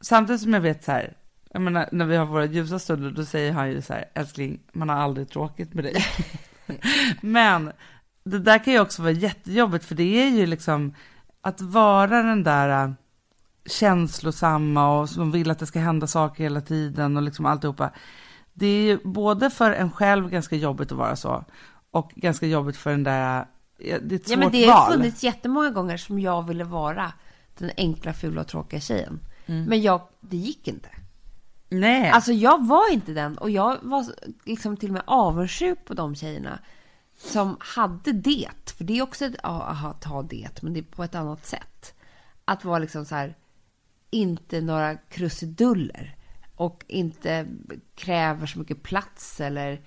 [0.00, 1.16] samtidigt som jag vet så här,
[1.52, 4.60] jag menar, när vi har våra ljusa stunder, då säger han ju så här, älskling,
[4.72, 6.04] man har aldrig tråkigt med dig.
[7.20, 7.72] Men
[8.24, 10.94] det där kan ju också vara jättejobbigt, för det är ju liksom
[11.40, 12.92] att vara den där äh,
[13.66, 17.90] känslosamma och som vill att det ska hända saker hela tiden och liksom alltihopa.
[18.52, 21.44] Det är ju både för en själv ganska jobbigt att vara så
[21.98, 23.46] och ganska jobbigt för den där,
[23.78, 27.12] det är ett Ja, men svårt det har funnits jättemånga gånger som jag ville vara
[27.58, 29.20] den enkla, fula och tråkiga tjejen.
[29.46, 29.64] Mm.
[29.64, 30.88] Men jag, det gick inte.
[31.68, 32.10] Nej.
[32.10, 34.06] Alltså jag var inte den och jag var
[34.44, 36.58] liksom till och med avundsjuk på de tjejerna
[37.16, 38.48] som hade det.
[38.76, 41.94] För det är också ett, att ha det, men det är på ett annat sätt.
[42.44, 43.36] Att vara liksom så här,
[44.10, 46.16] inte några krusiduller
[46.56, 47.46] och inte
[47.94, 49.80] kräver så mycket plats eller...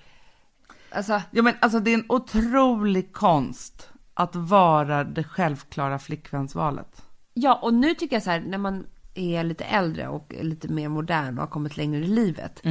[0.91, 7.01] Alltså, Ja, men alltså det är en otrolig konst att vara det självklara flickvänsvalet.
[7.33, 10.89] ja, och nu tycker jag så här, när man är lite äldre och lite mer
[10.89, 12.61] modern och har kommit längre i livet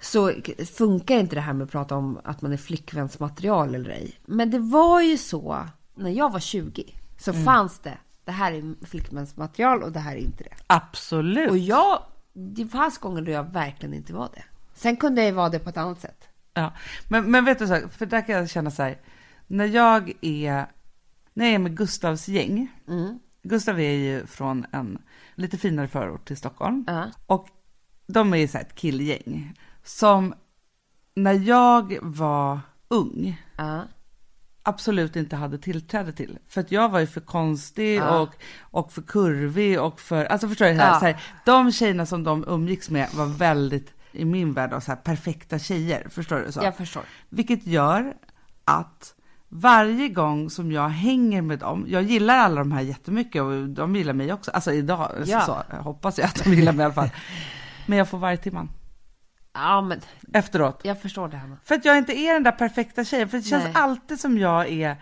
[0.00, 0.32] så
[0.76, 4.14] funkar inte det här med att prata om att man är flickvänsmaterial eller ej.
[4.26, 8.86] Men det var ju så, när jag var 20, så fanns det, det här är
[8.86, 10.54] flickvänsmaterial och det här är inte det.
[10.66, 11.50] Absolut.
[11.50, 14.44] Och jag, det fanns gånger då jag verkligen inte var det.
[14.74, 16.27] Sen kunde jag ju vara det på ett annat sätt.
[16.58, 16.72] Ja.
[17.08, 18.98] Men, men vet du, så här, för där kan jag känna så här,
[19.46, 20.66] när jag är,
[21.34, 22.68] när jag är med Gustavs gäng,
[23.42, 24.98] Gustav är ju från en
[25.34, 27.06] lite finare förort till Stockholm, Ja.
[27.26, 27.48] och
[28.06, 30.34] de är ju så här ett killgäng, som
[31.14, 33.82] när jag var ung, Ja.
[34.62, 36.38] absolut inte hade tillträde till.
[36.48, 38.20] För att jag var ju för konstig Ja.
[38.20, 40.74] och, och för kurvig och för, alltså förstår du?
[40.76, 41.00] Så här, Ja.
[41.00, 44.90] så här, de tjejerna som de umgicks med var väldigt, i min värld, då, så
[44.92, 46.08] här, perfekta tjejer.
[46.10, 46.52] Förstår du?
[46.52, 46.60] Så?
[46.62, 47.02] Jag förstår.
[47.28, 48.14] Vilket gör
[48.64, 49.14] att
[49.48, 53.96] varje gång som jag hänger med dem, jag gillar alla de här jättemycket och de
[53.96, 55.40] gillar mig också, alltså idag, Ja.
[55.40, 57.10] så, jag hoppas jag att de gillar mig i alla fall.
[57.86, 58.70] Men jag får varje timman
[59.52, 60.00] Ja, men
[60.32, 60.80] efteråt.
[60.84, 61.56] jag förstår det, Hanna.
[61.64, 63.72] För att jag inte är den där perfekta tjejen, för det känns Nej.
[63.76, 64.96] alltid som jag är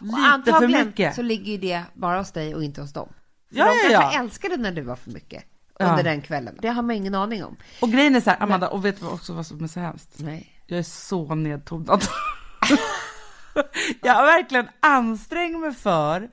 [0.00, 1.14] lite för mycket.
[1.14, 3.08] så ligger ju det bara hos dig och inte hos dem.
[3.52, 4.22] För Ja, de ja, kanske ja.
[4.24, 5.44] älskade när du var för mycket
[5.78, 5.90] Ja.
[5.90, 6.58] under den kvällen.
[6.62, 7.56] Det har man ingen aning om.
[7.80, 10.14] Och grejen är så här, Amanda, och vet du också vad som är så hemskt?
[10.18, 10.52] Nej.
[10.66, 12.04] Jag är så nedtonad.
[14.02, 16.30] jag har verkligen ansträngt mig för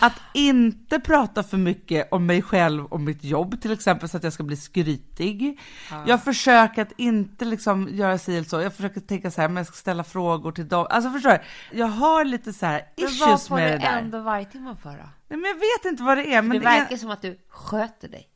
[0.00, 4.24] att inte prata för mycket om mig själv och mitt jobb till exempel så att
[4.24, 5.60] jag ska bli skrytig.
[6.06, 8.60] Jag försöker att inte liksom göra sig eller så.
[8.60, 10.86] Jag försöker tänka så här, men jag ska ställa frågor till dem.
[10.90, 11.38] Alltså förstår du?
[11.78, 13.98] Jag har lite så här Men vad issues får med du det där.
[13.98, 14.96] ändå varje timme för då?
[14.96, 16.42] Nej, men jag vet inte vad det är.
[16.42, 16.98] Men det det verkar är...
[16.98, 18.26] som att du sköter dig.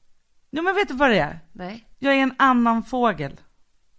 [0.57, 1.41] Ja, men vet du vad det är?
[1.53, 1.85] Nej.
[1.99, 3.41] Jag är en annan fågel.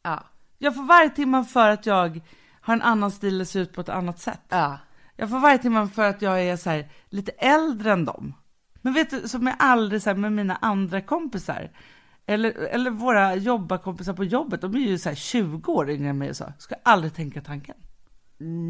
[0.03, 0.23] Ja.
[0.57, 2.21] Jag får varje timme för att jag
[2.61, 4.41] har en annan stil och ser ut på ett annat sätt.
[4.49, 4.79] Ja.
[5.15, 8.33] Jag får varje timme för att jag är så här, lite äldre än dem.
[8.81, 11.71] Men vet du, som jag aldrig så här, med mina andra kompisar,
[12.25, 16.17] eller, eller våra jobbarkompisar på jobbet, de är ju så här 20 år yngre än
[16.17, 17.75] mig och så, ska aldrig tänka tanken.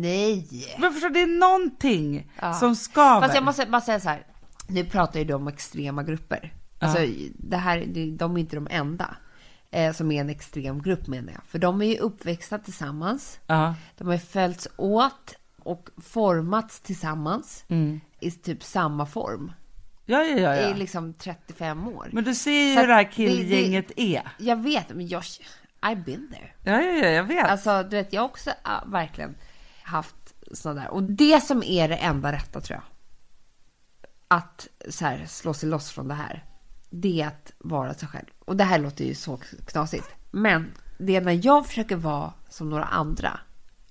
[0.01, 0.47] Nej.
[0.79, 2.53] Men förstår, det är någonting Ja.
[2.53, 3.21] som skaver.
[3.21, 4.25] Fast jag måste bara säga så här.
[4.67, 6.53] Nu pratar ju du om extrema grupper.
[6.79, 6.99] Alltså,
[7.37, 9.17] det här, det- de är inte de enda
[9.71, 11.41] eh, som är en extrem grupp menar jag.
[11.47, 13.39] För de är ju uppväxta tillsammans.
[13.47, 13.75] Ja.
[13.97, 17.65] De har följts åt och formats tillsammans
[18.19, 19.51] i typ samma form.
[20.05, 20.75] Ja, ja, ja, I ja.
[20.75, 22.09] liksom 35 år.
[22.11, 24.21] Men du ser ju Så hur det här att det- killgänget är.
[24.39, 25.23] Jag vet, men jag,
[25.81, 26.51] I've been there.
[26.63, 27.45] Ja, ja, ja, jag vet.
[27.45, 29.35] Alltså, du vet, jag har också ah, verkligen
[29.83, 30.15] haft
[30.51, 30.89] sådana där.
[30.89, 32.83] Och det som är det enda rätta, tror jag,
[34.27, 36.43] att så här, slå sig loss från det här,
[37.01, 38.25] det är att vara sig själv.
[38.45, 40.07] Och det här låter ju så knasigt.
[40.31, 43.39] Men det är när jag försöker vara som några andra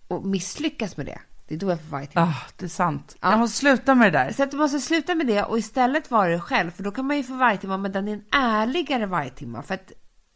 [0.08, 2.26] och misslyckas med det, det är då jag får varje timme.
[2.26, 3.16] Ah, det är sant.
[3.20, 3.30] Ja.
[3.30, 4.32] Jag måste sluta med det där.
[4.32, 6.70] Så att du måste sluta med det och istället vara dig själv.
[6.70, 9.62] För då kan man ju få varje timme, men den är en ärligare varje timme.
[9.62, 9.92] För att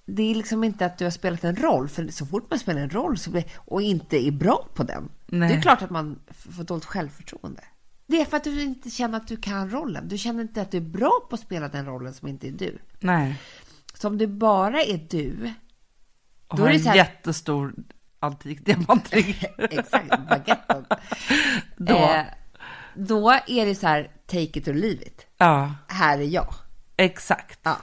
[0.06, 1.88] det är liksom inte att du har spelat en roll.
[1.88, 5.08] För så fort man spelar en roll så blir, och inte är bra på den.
[5.26, 5.48] Nej.
[5.48, 7.62] Det är klart att man får dåligt självförtroende.
[8.10, 10.08] Det är för att du inte känner att du kan rollen.
[10.08, 12.52] Du känner inte att du är bra på att spela den rollen som inte är
[12.52, 12.78] du.
[13.00, 13.40] Nej.
[13.94, 15.52] Så om du bara är du,
[16.48, 17.74] Och Då har är det en så här- jättestor
[18.20, 19.34] antik diamantring.
[19.58, 20.84] exakt, baguetten.
[21.76, 21.96] Då.
[21.96, 22.24] Eh,
[22.94, 25.26] då är det så här, take it or leave it.
[25.38, 26.54] Ja, Här är jag.
[26.96, 27.60] exakt.
[27.62, 27.76] Ja.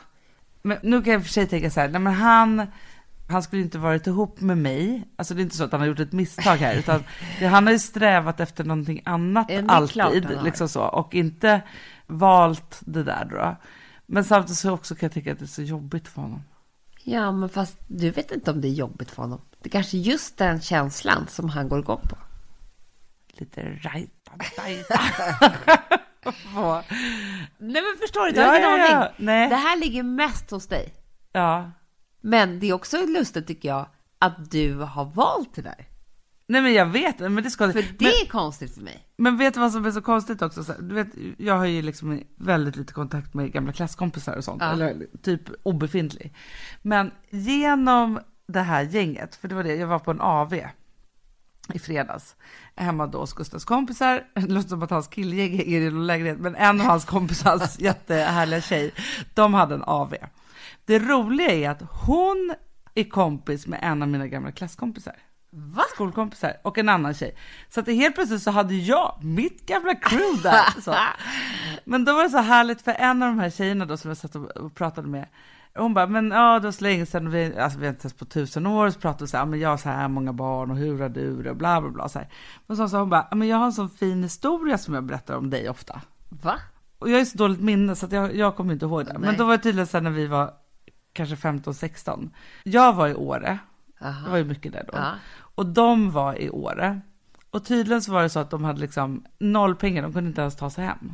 [0.61, 2.67] Men nu kan jag för sig tänka så här, nej men han,
[3.29, 5.07] han skulle inte varit ihop med mig.
[5.15, 7.03] Alltså det är inte så att han har gjort ett misstag här, utan
[7.39, 11.61] det, han har ju strävat efter någonting annat Ja, alltid, liksom så, och inte
[12.07, 13.55] valt det där då.
[14.05, 16.43] Men samtidigt så också kan jag tycka att det är så jobbigt för honom.
[17.03, 19.41] Ja, men fast du vet inte om det är jobbigt för honom.
[19.61, 22.17] Det är kanske är just den känslan som han går igång på.
[23.37, 24.99] Lite rajta, rajta.
[26.53, 26.83] Få-
[27.57, 28.31] Nej, men förstår du?
[28.31, 28.95] Du Ja, har ingen ja, ja.
[28.97, 29.09] aning.
[29.17, 29.49] Nej.
[29.49, 30.93] Det här ligger mest hos dig.
[31.31, 31.71] ja.
[32.25, 33.85] Men det är också lustigt tycker jag
[34.19, 35.87] att du har valt det där.
[36.47, 39.03] Nej men jag vet, men det ska För det men, är konstigt för mig.
[39.17, 40.63] men vet du vad som är så konstigt också?
[40.63, 41.07] Så, du vet,
[41.37, 44.71] jag har ju liksom väldigt lite kontakt med gamla klasskompisar och sånt, Ja.
[44.71, 46.35] eller typ obefintlig.
[46.81, 50.53] Men genom det här gänget, för det var det, jag var på en AV
[51.73, 52.35] i fredags,
[52.75, 56.39] hemma då hos Gustavs kompisar, det låter som att hans killgäng är i någon lägenhet,
[56.39, 58.93] men en av hans kompisars jättehärliga tjej,
[59.33, 60.15] de hade en AV.
[60.85, 62.53] Det roliga är att hon
[62.95, 65.15] är kompis med en av mina gamla klasskompisar.
[65.49, 65.83] Va?
[65.93, 67.35] Skolkompisar och en annan tjej.
[67.69, 70.81] Så att helt plötsligt så hade jag mitt gamla crew där.
[70.81, 70.95] Så.
[71.85, 74.17] Men då var det så härligt för en av de här tjejerna då som jag
[74.17, 75.27] satt och pratade med,
[75.77, 78.19] hon bara, men ja det var så länge sedan, vi, alltså vi har inte setts
[78.19, 80.71] på tusen år, så pratade vi så här, men jag har så här många barn
[80.71, 82.29] och hur har du det och bla bla bla så här.
[82.67, 85.37] Och så sa hon bara, men jag har en sån fin historia som jag berättar
[85.37, 86.01] om dig ofta.
[86.29, 86.59] Va?
[86.99, 89.13] Och jag är så dåligt minne så att jag, jag kommer inte ihåg det.
[89.13, 89.35] Men Nej.
[89.37, 90.53] då var det tydligen sen när vi var
[91.15, 92.29] kanske 15-16.
[92.63, 93.59] Jag var i Åre,
[93.99, 94.29] det Aha.
[94.29, 94.97] var ju mycket där då.
[94.97, 95.11] Ja.
[95.37, 97.01] Och de var i Åre.
[97.49, 100.41] Och tydligen så var det så att de hade liksom noll pengar, de kunde inte
[100.41, 101.13] ens ta sig hem.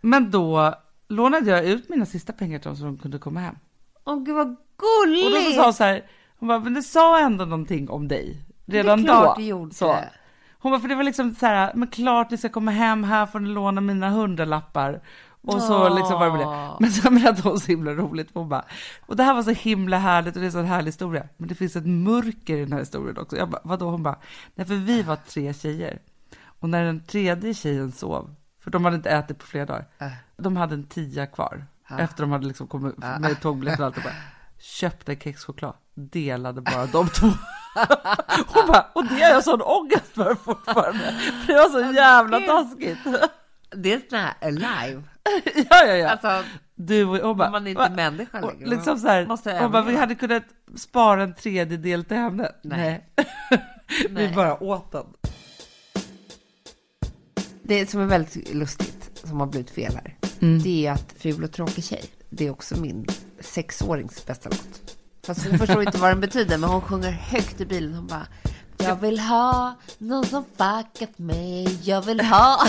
[0.00, 0.74] Men då
[1.08, 3.56] lånade jag ut mina sista pengar till dem så de kunde komma hem.
[4.04, 5.46] Åh gud vad Och då gulligt!
[5.46, 6.04] så sa hon så här,
[6.38, 8.44] hon bara, men det sa ändå någonting om dig.
[8.66, 9.42] Redan det är klart då.
[9.42, 9.74] det gjorde.
[9.74, 9.96] Så.
[10.58, 13.26] Hon bara, för det var liksom så här, men klart ni ska komma hem, här
[13.26, 15.00] får ni låna mina hundralappar.
[15.46, 16.76] Och så liksom var det med det.
[16.80, 18.64] Men sen berättade hon så himla roligt, hon bara,
[19.06, 21.28] och det här var så himla härligt och det är så en härlig historia.
[21.36, 23.36] Men det finns ett mörker i den här historien också.
[23.36, 23.90] Jag bara, vadå?
[23.90, 24.18] Hon bara,
[24.54, 25.98] nej för vi var tre tjejer.
[26.60, 30.08] Och när den tredje tjejen sov, för de hade inte ätit på flera dagar, Äh.
[30.36, 31.66] de hade en tia kvar.
[31.88, 31.98] Ah.
[31.98, 33.96] Efter de hade liksom kommit med tågbiljetter och allt.
[33.96, 34.14] Och bara,
[34.58, 37.26] köpte en kexchoklad, delade bara de två.
[38.46, 40.98] Hon bara, och det har jag sån ångest för fortfarande.
[41.46, 42.98] För det var så jävla taskigt.
[43.76, 45.02] Det är sån här alive.
[45.70, 46.08] Ja, ja, ja.
[46.08, 46.42] Alltså,
[46.74, 47.88] Du och hon bara, man är inte va?
[47.90, 48.66] människa längre.
[48.66, 50.42] liksom så här, Måste hon bara, vi hade kunnat
[50.76, 52.52] spara en tredjedel till henne.
[52.62, 53.04] Nej.
[54.08, 54.32] vi Nej.
[54.34, 55.06] bara åt den.
[57.62, 60.62] Det som är väldigt lustigt, som har blivit fel här, Mm.
[60.62, 63.06] det är att Ful och tråkig tjej, det är också min
[63.40, 64.96] sexårings bästa låt.
[65.26, 67.94] Fast hon förstår inte vad den betyder, men hon sjunger högt i bilen.
[67.94, 68.26] Hon bara,
[68.78, 72.58] jag vill ha någon som fuckat mig, jag vill ha...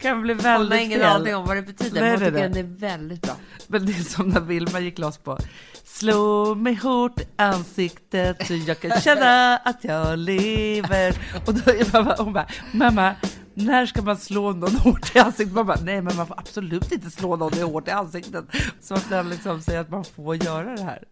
[0.00, 1.08] Kan bli Hon har väldigt ingen fel.
[1.08, 3.36] aning om vad det betyder, Nej, men hon tycker den är väldigt bra.
[3.66, 5.38] Men det är som när Vilma gick loss på
[5.84, 11.18] Slå mig hårt i ansiktet så jag kan känna att jag lever.
[11.46, 13.14] Och då är mamma, hon bara, mamma,
[13.54, 15.54] när ska man slå någon hårt i ansiktet?
[15.54, 18.44] Man bara, nej men man får absolut inte slå någon hårt i ansiktet.
[18.80, 21.02] Så att den liksom säger att man får göra det här.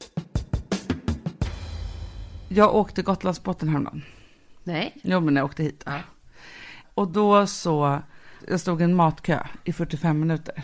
[2.55, 4.03] Jag åkte Gotlandsbåten häromdagen.
[4.65, 4.97] Nej.
[5.03, 5.83] Jo men jag åkte hit.
[5.87, 5.99] Ja.
[6.95, 8.03] Och då så,
[8.49, 10.63] jag stod i en matkö i 45 minuter.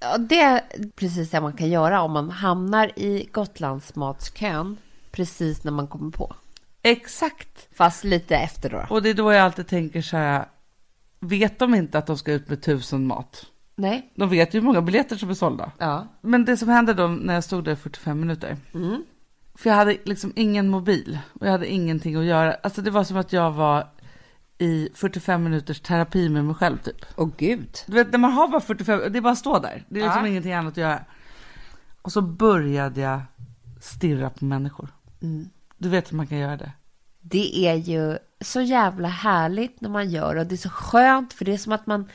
[0.00, 0.62] Ja, det är
[0.96, 4.76] precis det man kan göra om man hamnar i Gotlandsmatskön
[5.10, 6.34] precis när man kommer på.
[6.82, 7.68] Exakt!
[7.72, 8.86] Fast lite efter då.
[8.90, 10.44] Och det är då jag alltid tänker så här,
[11.20, 13.46] vet de inte att de ska ut med tusen mat?
[13.76, 14.12] Nej.
[14.14, 15.72] De vet ju hur många biljetter som är sålda.
[15.78, 16.06] Ja.
[16.20, 19.04] Men det som hände då när jag stod där i 45 minuter, Mm.
[19.62, 22.54] För jag hade liksom ingen mobil och jag hade ingenting att göra.
[22.54, 23.88] Alltså det var som att jag var
[24.58, 27.06] i 45 minuters terapi med mig själv typ.
[27.16, 27.78] Åh gud.
[27.86, 29.84] Du vet när man har bara 45, det är bara att stå där.
[29.88, 30.28] Det är liksom Ja.
[30.28, 31.00] ingenting annat att göra.
[32.02, 33.20] Och så började jag
[33.80, 34.88] stirra på människor.
[35.22, 35.48] Mm.
[35.78, 36.72] Du vet hur man kan göra det.
[37.20, 41.44] Det är ju så jävla härligt när man gör och det är så skönt för
[41.44, 42.08] det är som att man...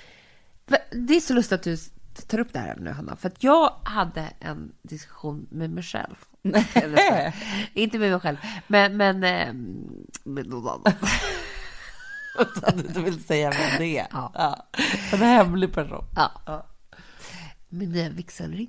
[0.92, 1.78] Det är så lustigt att du
[2.26, 6.16] tar upp det här nu Hanna, för att jag hade en diskussion med mig själv.
[6.74, 7.36] Eller.
[7.74, 8.38] Inte med mig själv,
[8.68, 8.98] men...
[8.98, 9.90] men ehm,
[10.24, 11.00] med någon annan.
[12.40, 14.08] Utan du vill säga vem det är.
[14.12, 14.68] Ja.
[15.12, 16.06] En hemlig person.
[16.16, 16.66] Ja.
[17.70, 18.68] Min nya vigselring.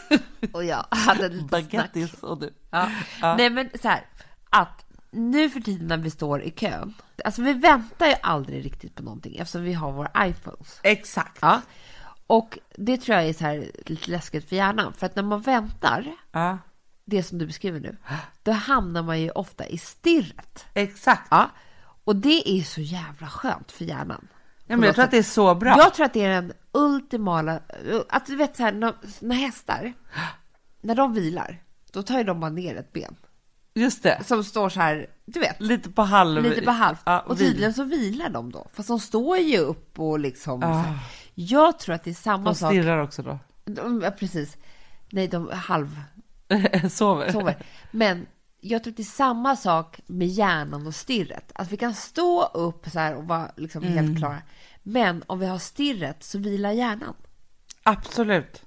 [0.52, 1.50] och jag hade lite snack.
[1.50, 2.54] Baguettis och du.
[2.70, 2.90] Ja.
[3.20, 3.36] Ja.
[3.36, 4.06] Nej men så här,
[4.50, 6.94] att nu för tiden när vi står i kön,
[7.24, 10.80] alltså vi väntar ju aldrig riktigt på någonting eftersom vi har våra iPhones.
[10.82, 11.38] Exakt.
[11.40, 11.60] Ja.
[12.30, 14.92] Och det tror jag är så här lite läskigt för hjärnan.
[14.92, 16.58] För att när man väntar, Ja,
[17.04, 17.96] det som du beskriver nu,
[18.42, 20.64] då hamnar man ju ofta i stirret.
[20.74, 21.28] exakt.
[21.30, 21.50] Ja.
[22.04, 24.28] Och det är så jävla skönt för hjärnan.
[24.66, 25.74] Ja, men jag tror att det är så bra.
[25.78, 27.60] Jag tror att det är den ultimala,
[28.08, 29.92] att du vet så här, när, när hästar,
[30.80, 31.62] när de vilar,
[31.92, 33.16] då tar ju de bara ner ett ben.
[33.74, 34.22] Just det.
[34.26, 36.42] Som står så här, du vet, Lite på halv...
[36.42, 37.00] lite på halvt.
[37.04, 40.62] Ja, och tydligen så vilar de då, fast de står ju upp och liksom.
[40.62, 40.84] Ah.
[41.48, 42.70] Jag tror att det är samma De sak.
[42.72, 43.38] stirrar också då.
[43.64, 44.56] De, ja, precis.
[45.10, 46.00] Nej, de halv
[46.90, 47.32] Sover.
[47.32, 47.56] sover.
[47.90, 48.26] Men
[48.60, 51.52] jag tror att det är samma sak med hjärnan och stirret.
[51.54, 53.94] Att vi kan stå upp så här och vara liksom Mm.
[54.06, 54.42] helt klara.
[54.82, 57.14] Men om vi har stirret så vilar hjärnan.
[57.82, 58.62] Absolut.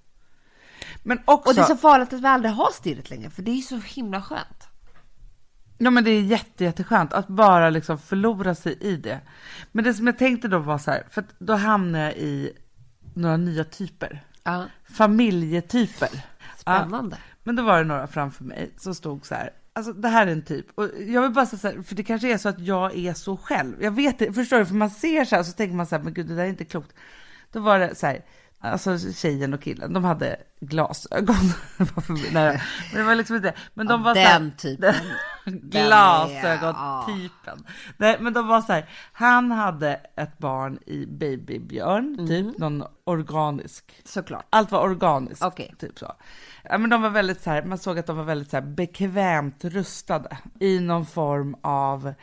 [1.03, 1.49] Men också...
[1.49, 3.61] Och det är så farligt att vi aldrig har stirret längre, för det är ju
[3.61, 4.67] så himla skönt.
[5.77, 9.19] Ja men det är jätte, jätteskönt att bara liksom förlora sig i det.
[9.71, 12.51] Men det som jag tänkte då var så här, för då hamnar jag i
[13.15, 14.23] några nya typer.
[14.43, 16.09] Ja, Familjetyper.
[16.57, 17.15] spännande.
[17.19, 19.49] Ja, men då var det några framför mig som stod så här.
[19.75, 20.65] Alltså det här är en typ.
[20.75, 23.13] Och jag vill bara säga så här, för det kanske är så att jag är
[23.13, 23.83] så själv.
[23.83, 24.65] Jag vet det, förstår du?
[24.65, 26.47] För man ser så här så tänker man så här, men gud det där är
[26.47, 26.95] inte klokt.
[27.51, 28.21] Då var det så här,
[28.63, 31.35] alltså tjejen och killen, de hade glasögon.
[32.33, 32.61] Nej,
[32.91, 34.93] men det var liksom inte, men de Ja, var så här, den typen.
[35.45, 37.65] Glasögontypen.
[37.97, 44.01] Nej, men de var så här, han hade ett barn i babybjörn, typ någon organisk.
[44.05, 44.45] Såklart.
[44.49, 45.73] Allt var organiskt, Okej.
[45.79, 46.13] typ så.
[46.63, 48.63] Ja, men de var väldigt så här, man såg att de var väldigt så här
[48.63, 52.13] bekvämt rustade i någon form av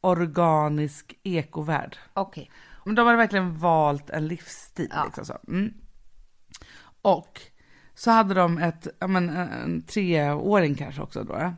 [0.00, 1.96] organisk ekovärld.
[2.14, 2.50] Okej.
[2.84, 4.88] Men de hade verkligen valt en livsstil.
[4.94, 5.04] Ja.
[5.04, 5.38] Liksom så.
[5.48, 5.74] Mm.
[7.02, 7.40] Och
[7.94, 11.54] så hade de ett, men, en, treåring kanske också då.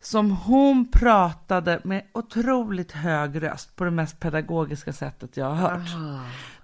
[0.00, 5.88] Som hon pratade med otroligt hög röst på det mest pedagogiska sättet jag har hört.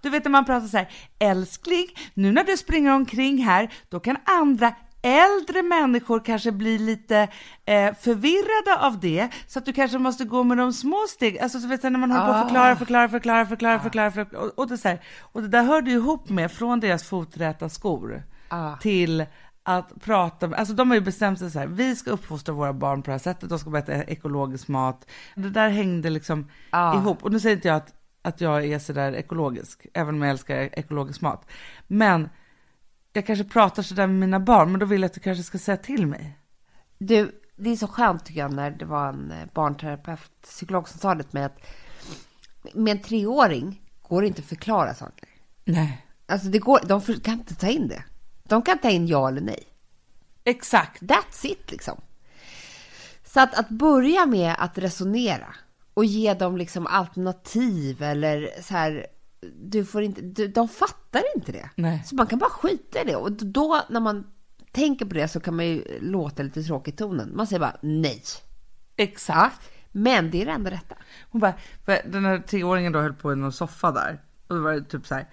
[0.02, 0.88] Du vet när man pratar så här,
[1.18, 4.72] älskling, nu när du springer omkring här, då kan andra
[5.02, 7.28] äldre människor kanske bli lite
[7.64, 11.60] eh, förvirrade av det, så att du kanske måste gå med de små steg, alltså
[11.60, 14.58] så vet du, när man håller på att förklara, förklara, förklara, förklara, förklara, förklara och,
[14.58, 18.22] och, det så här, och det där hörde ju ihop med från deras foträta skor
[18.52, 18.76] Ah.
[18.76, 19.24] till
[19.62, 22.72] att prata, med- alltså de har ju bestämt sig så här, vi ska uppfostra våra
[22.72, 25.10] barn på det här sättet, de ska äta ekologisk mat.
[25.34, 26.94] Det där hängde liksom Ah.
[26.96, 27.24] ihop.
[27.24, 30.56] Och nu säger inte jag att, att jag är sådär ekologisk, även om jag älskar
[30.56, 31.50] ekologisk mat.
[31.86, 32.28] Men
[33.12, 35.58] jag kanske pratar sådär med mina barn, men då vill jag att du kanske ska
[35.58, 36.38] säga till mig.
[36.98, 41.00] Du, det är så skönt tycker jag när det var en eh, barnterapeut, psykolog som
[41.00, 41.66] sa det till mig att
[42.74, 45.28] med en treåring går det inte att förklara saker.
[45.64, 46.06] Nej.
[46.26, 48.04] Alltså det går, de kan inte ta in det.
[48.42, 49.64] De kan ta in ja eller nej.
[50.44, 51.02] Exakt.
[51.02, 52.00] That's it liksom.
[53.24, 55.54] Så att, att börja med att resonera
[55.94, 59.06] och ge dem liksom alternativ eller så här,
[59.62, 61.70] du får inte, du, de fattar inte det.
[61.74, 62.02] Nej.
[62.06, 63.16] Så man kan bara skita i det.
[63.16, 64.26] Och då när man
[64.72, 67.32] tänker på det så kan man ju låta lite tråkig i tonen.
[67.36, 68.22] Man säger bara nej.
[68.96, 69.60] Exakt.
[69.92, 70.94] Men det är det enda rätta.
[71.30, 74.20] Hon bara, för den här treåringen då höll på i någon soffa där.
[74.48, 75.28] Och det var typ så här.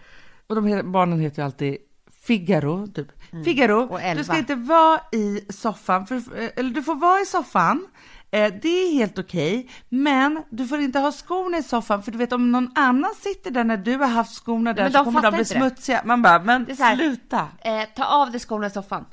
[0.48, 1.78] Och de he- barnen heter ju alltid
[2.22, 3.08] Figaro, typ.
[3.46, 4.18] Figaro, Och Elva.
[4.18, 6.22] du ska inte vara i soffan, för,
[6.56, 7.88] eller du får vara i soffan.
[8.32, 12.18] Eh, det är helt okej, men du får inte ha skorna i soffan för du
[12.18, 15.06] vet om någon annan sitter där när du har haft skorna där Men så de
[15.06, 16.02] kommer de bli smutsiga.
[16.06, 17.48] Man bara, men här, sluta.
[17.60, 19.06] Eh, ta av dig skorna i soffan.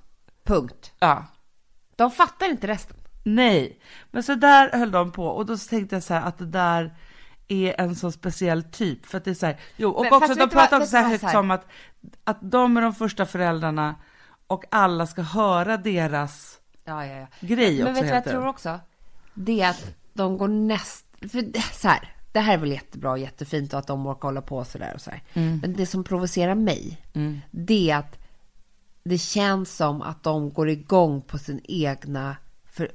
[0.44, 0.92] Punkt.
[0.98, 1.26] Ja.
[1.96, 2.96] De fattar inte resten.
[3.24, 6.46] Nej, men så där höll de på och då tänkte jag så här att det
[6.46, 6.96] där
[7.48, 10.34] är en så speciell typ för att det är så här, jo och Men också
[10.34, 11.66] de pratar också så här högt som att,
[12.24, 13.94] att de är de första föräldrarna
[14.46, 17.26] och alla ska höra deras Ja, ja, ja.
[17.40, 18.80] grej Men också vet du vad jag tror också?
[19.34, 21.06] Det är att de går näst...
[21.20, 24.28] För det- så här, det här är väl jättebra och jättefint och att de orkar
[24.28, 25.22] hålla på sådär och sådär.
[25.34, 25.58] Mm.
[25.58, 27.02] Men det som provocerar mig,
[27.50, 28.18] det är att
[29.04, 32.90] det känns som att de går igång på sin egna för,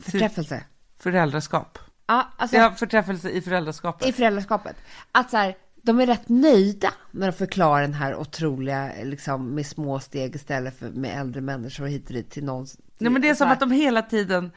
[0.00, 0.64] förträffelse.
[0.98, 1.78] Föräldraskap.
[2.06, 4.08] Ja, alltså Ja, förträffelse i föräldraskapet.
[4.08, 4.76] i föräldraskapet.
[5.12, 9.66] Att så här, de är rätt nöjda när de förklarar den här otroliga, liksom med
[9.66, 12.66] små steg istället för med äldre människor hit och dit till någon.
[12.98, 14.50] Nej men det är som att de hela tiden,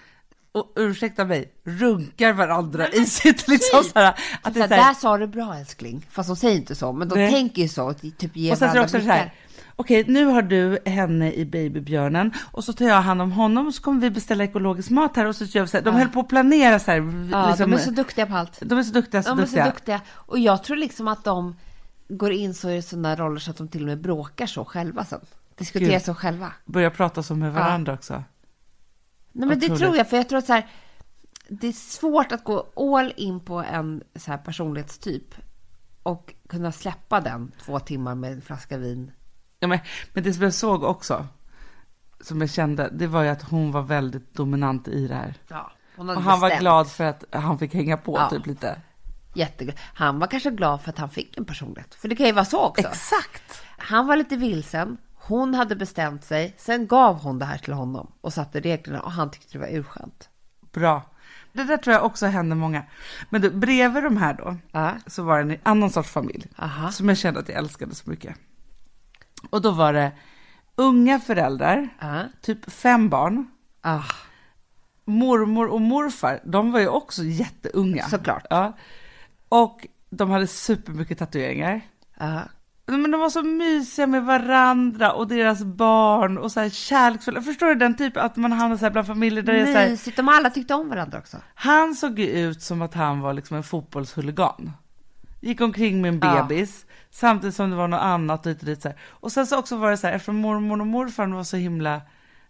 [0.52, 4.88] och ursäkta mig, runkar varandra i sitt liksom så här, att det är så här,
[4.88, 6.06] där sa du bra älskling.
[6.10, 7.32] Fast de säger inte så, men de Nej.
[7.32, 7.94] tänker ju så.
[7.94, 9.36] Typ ger Och sen är det varandra också så här, blickar.
[9.76, 13.74] okej nu har du henne i babybjörnen och så tar jag hand om honom och
[13.74, 15.84] så kommer vi beställa ekologisk mat här och så gör vi så här.
[15.84, 17.30] De höll på att planera så här.
[17.32, 18.60] Ja, liksom, de är så duktiga på allt.
[18.62, 19.66] de är så duktiga, så De är så duktiga.
[19.66, 20.02] duktiga.
[20.10, 21.56] Och jag tror liksom att de
[22.10, 25.06] går in så i sådana roller så att de till och med bråkar så själva
[25.06, 25.20] sen.
[25.58, 26.02] Diskuterar Gud.
[26.02, 26.52] så själva.
[26.66, 28.24] Börjar prata så med varandra också.
[29.32, 30.68] Nej men det tror jag, för jag tror att så här,
[31.50, 35.36] det är svårt att gå all in på en så här personlighetstyp
[36.04, 39.12] och kunna släppa den två timmar med en flaska vin.
[39.60, 39.80] Ja, men,
[40.14, 41.28] men det som jag såg också,
[42.22, 45.34] som jag kände, det var ju att hon var väldigt dominant i det här.
[45.48, 46.60] Ja, Och han var bestämt.
[46.62, 48.30] glad för att han fick hänga på Ja.
[48.30, 48.82] typ lite.
[49.34, 49.78] Jätteglad.
[49.94, 51.96] Han var kanske glad för att han fick en personlighet.
[51.96, 52.88] För det kan ju vara så också.
[52.88, 53.62] Exakt!
[53.78, 54.98] Han var lite vilsen.
[55.32, 56.54] Hon hade bestämt sig.
[56.58, 59.68] Sen gav hon det här till honom och satte reglerna och han tyckte det var
[59.68, 60.30] urskönt.
[60.72, 61.02] Bra.
[61.54, 62.84] Det där tror jag också händer många.
[63.30, 64.94] Men du, bredvid de här då, Ja.
[65.08, 66.48] så var det en annan sorts familj.
[66.58, 66.92] Aha.
[66.92, 68.36] Som jag kände att jag älskade så mycket.
[69.50, 70.12] Och då var det
[70.76, 72.24] unga föräldrar, Ja.
[72.42, 73.48] typ fem barn.
[73.82, 74.04] Ah,
[75.06, 78.04] Mormor och morfar, de var ju också jätteunga.
[78.10, 78.46] Såklart.
[78.50, 78.78] Ja.
[79.50, 81.82] Och de hade supermycket tatueringar.
[82.20, 82.42] ja.
[82.86, 87.42] Men de var så mysiga med varandra och deras barn och så här kärleksfulla.
[87.42, 89.92] Förstår du den typen att man hamnar så här bland familjer där det är så
[89.92, 90.18] Mysigt.
[90.18, 91.38] De alla tyckte om varandra också.
[91.56, 94.72] Han såg ju ut som att han var liksom en fotbollshuligan.
[95.42, 96.44] Gick omkring med en Ja.
[96.44, 98.98] bebis samtidigt som det var något annat och lite dit så här.
[99.10, 102.02] Och sen så också var det så här, eftersom mormor och morfar var så himla,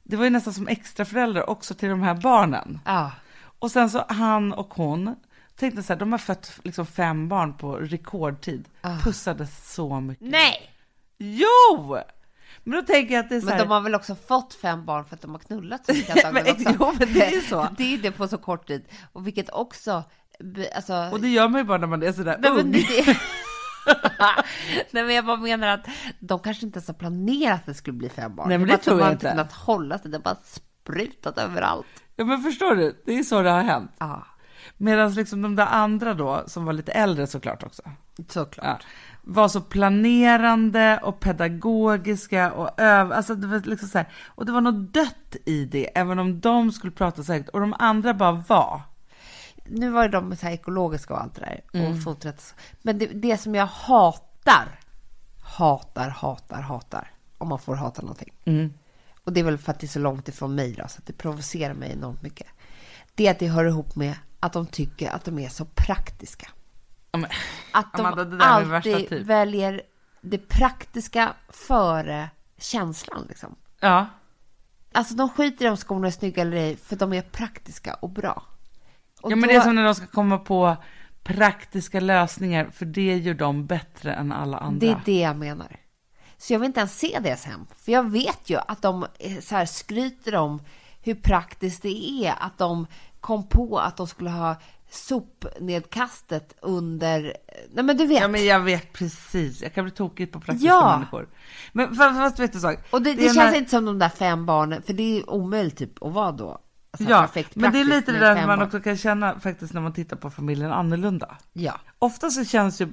[0.03, 2.79] det var ju nästan som extra föräldrar också till de här barnen.
[2.85, 3.11] Ja.
[3.59, 5.15] Och sen så han och hon
[5.61, 8.65] tänkte så här, de har fött liksom fem barn på rekordtid.
[8.81, 8.97] Ah.
[9.03, 10.27] Pussades så mycket.
[10.27, 10.71] Nej!
[11.17, 11.97] Jo!
[12.63, 14.53] Men då tänker jag att det är så Men här, de har väl också fått
[14.53, 16.77] fem barn för att de har knullat så mycket Men antagligen också.
[16.79, 17.67] jo, men det är så.
[17.77, 18.85] Det är det på så kort tid.
[19.13, 20.03] Och vilket också,
[20.75, 21.09] alltså...
[21.11, 22.71] och det gör man ju bara när man är sådär Nej, men ung.
[22.71, 23.05] det,
[24.91, 25.87] Nej men jag bara menar att
[26.19, 28.49] de kanske inte ens har planerat att det skulle bli fem barn.
[28.49, 29.29] Nej, men det att de tror jag har inte.
[29.29, 31.87] kunnat hålla sig, det har bara sprutat överallt.
[32.15, 33.91] Ja men förstår du, det är så det har hänt.
[33.99, 34.27] Ja,
[34.81, 37.81] Medan liksom de där andra då, som var lite äldre såklart också,
[38.27, 38.65] såklart.
[38.65, 38.79] ja,
[39.21, 44.51] var så planerande och pedagogiska och öv, alltså det var liksom så här, och det
[44.51, 48.31] var något dött i det, även om de skulle prata säkert, och de andra bara
[48.31, 48.81] var.
[49.65, 51.79] Nu var de så här ekologiska och allt det där.
[51.79, 51.91] Mm.
[51.91, 52.55] Och foträtts.
[52.81, 54.79] Men det, det som jag hatar,
[55.41, 58.33] hatar, hatar, hatar, om man får hata någonting.
[58.45, 58.73] Mm.
[59.23, 61.05] Och det är väl för att det är så långt ifrån mig då, så att
[61.05, 62.47] det provocerar mig enormt mycket.
[63.15, 66.49] Det är att det hör ihop med att de tycker att de är så praktiska.
[67.11, 67.25] Men,
[67.71, 69.81] Att de Amanda, alltid väljer
[70.21, 73.55] det praktiska före känslan liksom.
[73.79, 74.05] ja,
[74.93, 78.09] Alltså de skiter i om skorna är snygga eller ej, för de är praktiska och
[78.09, 78.43] bra.
[79.21, 80.77] Och ja men då- det är som när de ska komma på
[81.23, 84.79] praktiska lösningar, för det gör de bättre än alla andra.
[84.79, 85.75] Det är det jag menar.
[86.37, 87.65] Så jag vill inte ens se deras hem.
[87.77, 90.61] För jag vet ju att de eh, så här skryter om
[91.01, 92.87] hur praktiskt det är att de
[93.21, 94.55] kom på att de skulle ha
[94.91, 97.21] sopnedkastet under...
[97.73, 98.21] Nej men du vet.
[98.21, 100.95] Ja men jag vet precis, jag kan bli tokig på praktiska Ja.
[100.97, 101.27] människor.
[101.73, 102.79] Men fast, fast vet du sak?
[102.91, 105.29] och det, det, är känns när- inte som de där fem barnen, för det är
[105.29, 106.57] omöjligt typ att vara då.
[106.97, 109.81] Så här Ja, men det är lite det där man också kan känna faktiskt när
[109.81, 111.37] man tittar på familjen annorlunda.
[111.53, 111.79] Ja.
[111.99, 112.87] Ofta så känns ju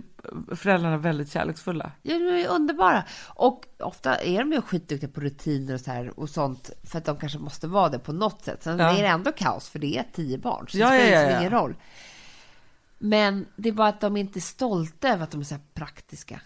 [0.57, 1.93] föräldrarna väldigt kärleksfulla.
[2.03, 3.05] Ja, de är underbara.
[3.27, 7.05] Och ofta är de ju skitduktiga på rutiner och så här och sånt för att
[7.05, 8.63] de kanske måste vara det på något sätt.
[8.63, 8.99] Sen Ja.
[8.99, 11.21] är det ändå kaos för det är tio barn, så Ja, det spelar ja, ja,
[11.21, 11.41] liksom ja.
[11.41, 11.75] ingen roll.
[12.99, 15.63] Men det är bara att de inte är stolta över att de är så här
[15.75, 16.41] praktiska.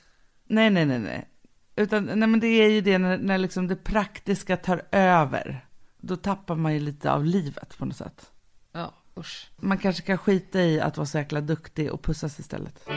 [0.46, 1.28] Nej, nej, nej, nej.
[1.76, 5.64] Utan, nej men det är ju det när, när liksom det praktiska tar över.
[6.04, 8.30] Då tappar man ju lite av livet på något sätt.
[8.72, 9.50] Ja, usch.
[9.56, 12.88] Man kanske kan skita i att vara så jäkla duktig och pussas istället.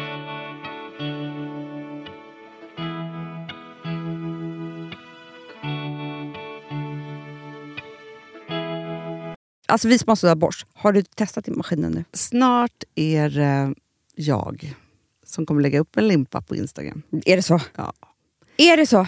[9.67, 12.03] Alltså vi som har sådär borst, har du testat i maskinen nu?
[12.13, 13.73] Snart är det
[14.15, 14.75] jag
[15.25, 17.01] som kommer lägga upp en limpa på Instagram.
[17.25, 17.61] Är det så?
[17.75, 17.93] Ja.
[18.57, 19.07] Är det så?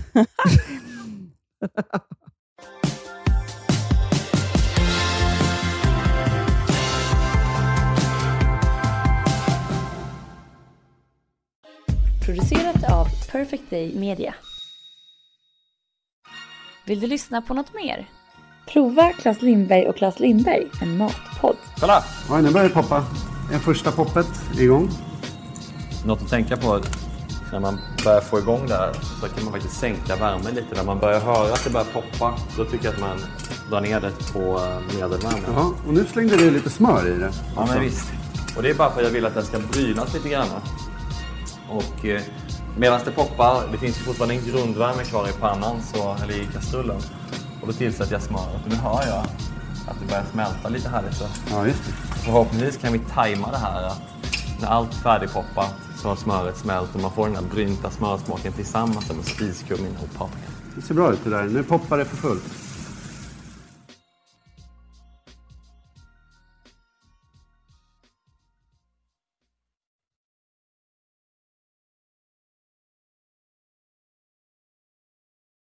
[12.25, 14.35] Producerat av Perfect Day Media.
[16.87, 18.09] Vill du lyssna på något mer?
[18.67, 21.57] Prova Claes Lindberg och Claes Lindberg, en matpodd.
[21.81, 22.05] Kolla!
[22.31, 23.05] Oj, nu börjar det poppa.
[23.53, 24.27] En första poppet
[24.59, 24.89] igång.
[26.07, 26.81] Något att tänka på
[27.55, 30.75] när man börjar få igång det här så kan man faktiskt sänka värmen lite.
[30.75, 33.19] När man börjar höra att det börjar poppa då tycker jag att man
[33.71, 35.39] drar ner det på eh, medelvärme.
[35.47, 37.33] Jaha, och nu slängde du lite smör i det.
[37.57, 38.13] Ja men visst.
[38.57, 40.47] Och det är bara för att jag vill att den ska brynas lite grann.
[41.69, 42.23] Och eh,
[42.79, 46.47] medan det poppar, det finns ju fortfarande en grundvärme kvar i pannan, så, eller i
[46.53, 46.97] kastrullen.
[47.61, 49.25] Och då tillsätter jag smöret och nu hör jag
[49.89, 51.03] att det börjar smälta lite här.
[51.13, 51.93] Så Ja, just det.
[52.25, 54.01] Förhoppningsvis kan vi tajma det här att
[54.61, 58.53] när allt är färdigpoppat så har smöret smält och man får den här brynta smörsmaken
[58.53, 60.51] tillsammans med spiskummin och paprika.
[60.75, 61.43] Det ser bra ut det där.
[61.43, 62.64] Nu poppar det för fullt.